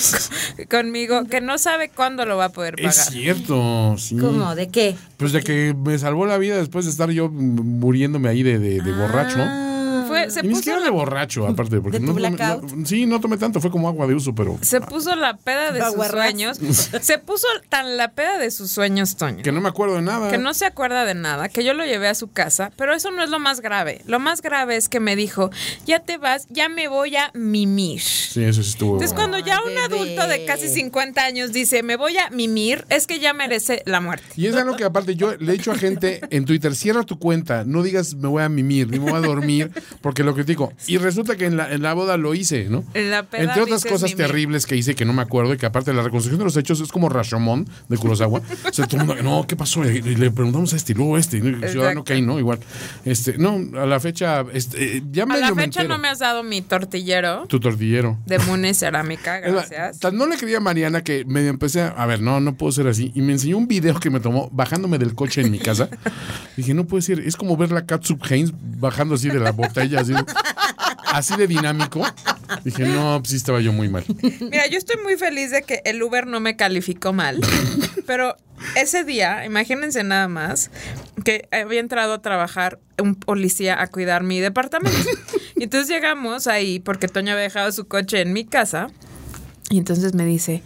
[0.70, 2.90] conmigo que no sabe cuándo lo va a poder pagar.
[2.90, 4.16] Es cierto, sí.
[4.16, 4.54] ¿Cómo?
[4.54, 4.96] ¿De qué?
[5.16, 8.80] Pues de que me salvó la vida después de estar yo muriéndome ahí de, de,
[8.80, 9.38] de borracho.
[10.22, 11.80] Fue, se y ni puso siquiera la- de borracho, aparte.
[11.80, 12.72] Porque ¿De tu no, tomé- blackout?
[12.72, 14.58] no- sí, no tomé tanto, fue como agua de uso, pero.
[14.62, 16.58] Se puso la peda de sus sueños.
[17.00, 19.42] Se puso tan la peda de sus sueños, Toño.
[19.42, 20.30] Que no me acuerdo de nada.
[20.30, 23.10] Que no se acuerda de nada, que yo lo llevé a su casa, pero eso
[23.10, 24.02] no es lo más grave.
[24.06, 25.50] Lo más grave es que me dijo,
[25.86, 28.00] ya te vas, ya me voy a mimir.
[28.00, 28.94] Sí, eso sí estuvo.
[28.94, 30.14] Entonces cuando ya Ay, un bebé.
[30.14, 34.00] adulto de casi 50 años dice, me voy a mimir, es que ya merece la
[34.00, 34.24] muerte.
[34.36, 37.18] Y es algo que aparte yo le he dicho a gente en Twitter, cierra tu
[37.18, 40.72] cuenta, no digas me voy a mimir, ni me voy a dormir, porque lo critico.
[40.86, 42.84] Y resulta que en la, en la boda lo hice, ¿no?
[42.94, 45.66] En la peda Entre otras cosas terribles que hice que no me acuerdo y que
[45.66, 48.40] aparte la reconstrucción de los hechos es como Rashomon de Kurosawa.
[48.70, 49.84] O sea, todo el mundo, no, ¿qué pasó?
[49.84, 51.38] Y le preguntamos a este y luego a este.
[51.38, 51.66] y Ciudadano
[52.00, 52.04] Exacto.
[52.04, 52.38] Kane, ¿no?
[52.38, 52.60] Igual.
[53.04, 56.08] Este, no, a la fecha, este, eh, ya A medio la me fecha no me
[56.08, 58.18] has dado mi tortillero Tu tortillero.
[58.26, 59.98] de Mune Cerámica, gracias.
[59.98, 62.72] tan no le creía a Mariana que me empecé a, a ver, no, no puedo
[62.72, 63.10] ser así.
[63.14, 65.88] Y me enseñó un video que me tomó bajándome del coche en mi casa.
[66.56, 69.99] Dije, no puede ser, es como ver la Catsup Haynes bajando así de la botella,
[71.06, 72.02] así, de dinámico.
[72.64, 74.04] Dije, no, pues sí estaba yo muy mal.
[74.40, 77.40] Mira, yo estoy muy feliz de que el Uber no me calificó mal,
[78.06, 78.36] pero
[78.76, 80.70] ese día, imagínense nada más,
[81.24, 84.98] que había entrado a trabajar un policía a cuidar mi departamento.
[85.56, 88.88] Y entonces llegamos ahí porque Toño había dejado su coche en mi casa.
[89.68, 90.62] Y entonces me dice,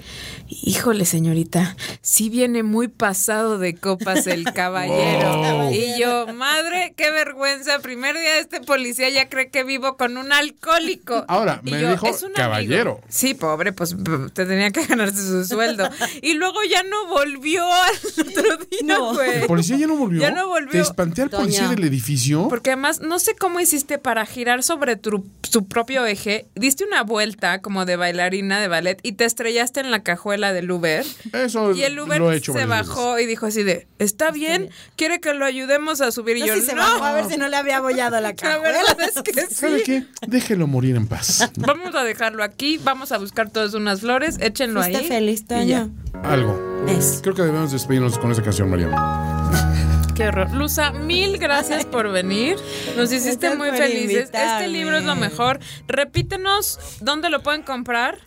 [0.48, 5.70] híjole señorita, sí viene muy pasado de copas el caballero.
[5.70, 10.16] Y yo, madre, qué vergüenza, primer día de este policía ya cree que vivo con
[10.16, 11.24] un alcohólico.
[11.28, 12.36] Ahora, Y me yo, dijo "Es un amigo".
[12.36, 13.00] caballero.
[13.08, 13.96] Sí, pobre, pues
[14.34, 15.88] te tenía que ganarse su sueldo.
[16.22, 17.94] Y luego ya no volvió al
[18.28, 19.14] otro día, No.
[19.14, 19.40] güey.
[19.40, 20.20] ¿El policía ya no volvió?
[20.20, 20.72] Ya no volvió.
[20.72, 22.48] ¿Te espanté al policía del edificio?
[22.48, 26.46] Porque además, no sé cómo hiciste para girar sobre tu, su propio eje.
[26.54, 30.70] Diste una vuelta como de bailarina de ballet y te estrellaste en la cajuela del
[30.70, 31.04] Uber.
[31.32, 34.70] Eso Y el Uber lo he hecho se bajó y dijo así de, ¿está bien?
[34.96, 36.36] ¿Quiere que lo ayudemos a subir?
[36.36, 36.82] Y No yo, si se no.
[36.82, 38.62] bajó a ver si no le había abollado la La cajuela.
[38.96, 39.56] verdad es que veces.
[39.58, 39.84] ¿Sabe sí.
[39.84, 40.04] qué?
[40.26, 41.50] Déjelo morir en paz.
[41.56, 45.06] Vamos a dejarlo aquí, vamos a buscar todas unas flores, échenlo ¿Fuiste ahí.
[45.08, 45.46] feliz.
[45.46, 45.90] Toño?
[46.22, 46.84] Algo.
[46.88, 47.20] Es.
[47.22, 49.93] Creo que debemos despedirnos con esa canción, Mariana.
[50.14, 50.52] Qué horror.
[50.52, 52.56] Luza, mil gracias por venir.
[52.96, 54.30] Nos hiciste Gracias muy felices.
[54.32, 55.58] Este libro es lo mejor.
[55.88, 58.18] Repítenos dónde lo pueden comprar.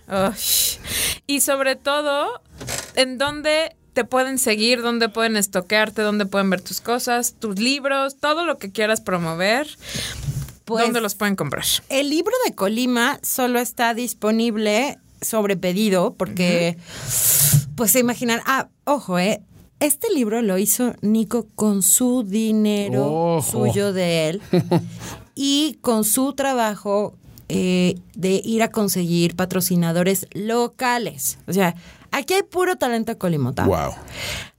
[1.27, 2.41] Y sobre todo,
[2.95, 8.17] en dónde te pueden seguir, dónde pueden estoquearte, dónde pueden ver tus cosas, tus libros,
[8.19, 9.67] todo lo que quieras promover.
[10.65, 11.63] Pues- ¿Dónde los pueden comprar?
[11.87, 16.77] El libro de Colima solo está disponible sobre pedido porque,
[17.75, 19.41] pues se imaginan, ah, ojo, eh,
[19.79, 23.41] este libro lo hizo Nico con su dinero Ojo.
[23.67, 24.41] suyo de él
[25.35, 27.15] y con su trabajo
[27.49, 31.39] eh, de ir a conseguir patrocinadores locales.
[31.47, 31.75] O sea,
[32.11, 33.65] aquí hay puro talento colimota.
[33.65, 33.93] Wow.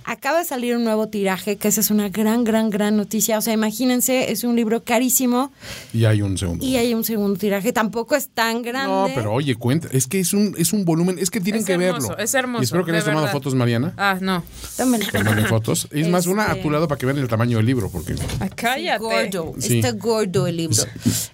[0.04, 3.36] Acaba de salir un nuevo tiraje, que esa es una gran, gran, gran noticia.
[3.36, 5.50] O sea, imagínense, es un libro carísimo
[5.92, 6.64] Y hay un segundo.
[6.64, 7.72] y hay un segundo tiraje.
[7.74, 8.90] Tampoco es tan grande.
[8.90, 9.88] No, pero oye, cuenta.
[9.90, 11.18] Es que es un, es un volumen.
[11.18, 12.24] Es que tienen Es que hermoso, verlo.
[12.24, 13.92] es hermoso, Y espero que hayas tomado fotos, Mariana.
[13.98, 14.42] Ah, no.
[14.78, 15.88] Manden fotos.
[15.90, 17.85] Es más, una a Este- tu lado para que vean el tamaño del libro.
[17.90, 18.98] Porque Ah, cállate.
[19.02, 19.76] Gordo, Sí.
[19.78, 20.82] está gordo el libro.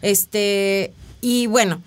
[0.00, 1.82] Este, y bueno,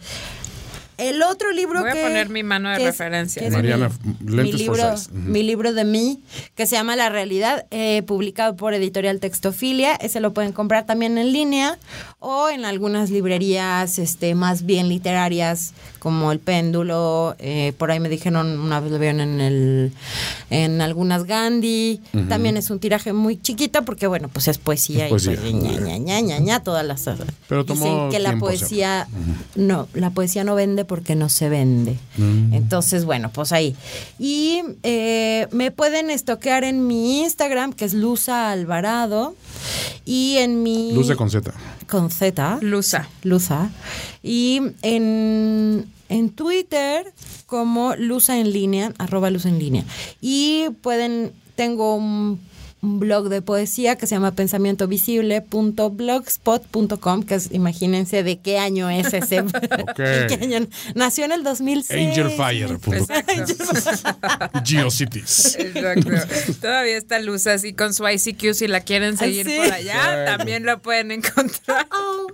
[0.98, 2.02] el otro libro Voy a que.
[2.02, 3.42] poner mi mano de que es- referencia.
[3.42, 3.90] que es Mariana,
[4.20, 4.94] mi, mi libro.
[4.94, 5.10] Ujú.
[5.14, 6.22] mi libro de mí,
[6.56, 9.96] que se llama La Realidad, eh, publicado por Editorial Textofilia.
[9.96, 11.78] Ese lo pueden comprar también en línea
[12.20, 17.36] o en algunas librerías este, más bien literarias, como El Péndulo.
[17.40, 19.92] eh, por ahí me dijeron, una vez lo vieron en, el,
[20.50, 22.02] en algunas Gandhi.
[22.30, 25.06] También es un tiraje muy chiquito porque, bueno, pues es poesía.
[25.06, 25.34] Es poesía.
[25.34, 27.04] Y pues, ña, ña, ña, ña, ña, todas las
[27.48, 29.08] Pero Dicen tomó que la tiempo poesía
[29.56, 31.98] no, la poesía no vende porque no se vende.
[32.18, 32.54] Mm.
[32.54, 33.76] Entonces, bueno, pues ahí.
[34.20, 39.36] Y eh, me pueden estoquear en mi Instagram, que es Luza Alvarado,
[40.06, 41.54] y en mi luce con Z.
[41.88, 43.08] con Z, Luza.
[43.24, 43.70] Luza,
[44.24, 47.14] y en, en Twitter
[47.46, 49.86] como Luza en línea, arroba Luza en línea.
[50.22, 52.40] Y pueden, tengo un,
[52.86, 59.14] un blog de poesía que se llama pensamientovisible.blogspot.com, que es, imagínense de qué año es
[59.14, 59.42] ese.
[59.42, 60.66] ¿De qué año?
[60.94, 62.10] Nació en el 2006.
[62.10, 62.78] Angelfire.
[64.64, 65.58] Geocities.
[65.60, 66.12] Exacto.
[66.62, 69.58] Todavía está Luz así con su ICQ si la quieren seguir sí.
[69.58, 71.88] por allá, también lo pueden encontrar.
[71.92, 72.28] Oh,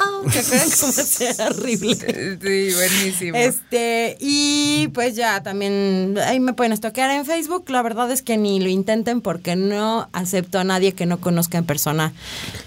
[0.00, 2.38] oh, oh, ¿Se acuerdan cómo sea horrible?
[2.40, 3.36] Sí, buenísimo.
[3.36, 7.68] Este, y pues ya también ahí me pueden estoquear en Facebook.
[7.68, 11.58] La verdad es que ni lo intenten porque no acepto a nadie que no conozca
[11.58, 12.12] en persona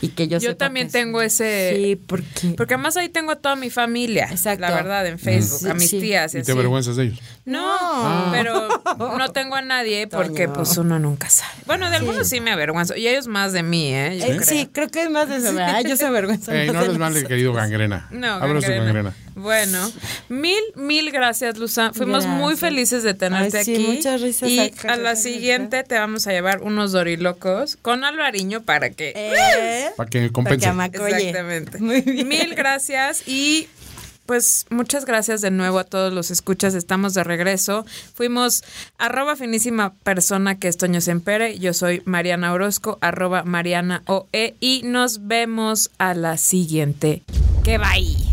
[0.01, 2.53] y que yo Yo sepa también que es- tengo ese- Sí, porque.
[2.57, 4.61] Porque además ahí tengo a toda mi familia, Exacto.
[4.61, 5.99] la verdad, en Facebook, Sí, a mis sí.
[5.99, 6.33] tías.
[6.35, 7.19] y Y te avergüenzas de ellos.
[7.45, 8.67] No, pero
[9.17, 10.53] no tengo a nadie porque Toño.
[10.53, 11.51] pues uno nunca sabe.
[11.65, 14.17] Bueno, de algunos sí me avergüenzo y ellos más de mí, ¿eh?
[14.19, 14.43] Yo Eh, creo.
[14.47, 15.81] sí, creo que es más de eso, ¿verdad?
[15.87, 16.53] Yo se avergüenza.
[16.53, 18.07] No de hables mal querido gangrena.
[18.11, 19.13] No, gangrena.
[19.35, 19.91] Bueno,
[20.30, 21.91] mil, mil gracias, Luza.
[21.93, 23.88] Fuimos muy felices de tenerte Ay, sí, aquí.
[23.88, 28.61] muchas risas Y acá, a la siguiente te vamos a llevar unos dorilocos con Alvariño
[28.64, 29.14] para que...
[29.15, 30.72] Eh, Para que para compense.
[30.91, 30.97] que.
[31.18, 31.80] Exactamente.
[31.80, 32.27] Muy bien.
[32.27, 33.68] Mil gracias y
[34.26, 36.73] pues muchas gracias de nuevo a todos los escuchas.
[36.76, 37.85] Estamos de regreso.
[38.14, 38.64] Fuimos
[38.97, 41.60] arroba finísima persona que es Toño Sempere.
[41.60, 47.22] Yo soy Mariana Orozco, arroba Mariana OE y nos vemos a la siguiente.
[47.64, 48.32] Que bye.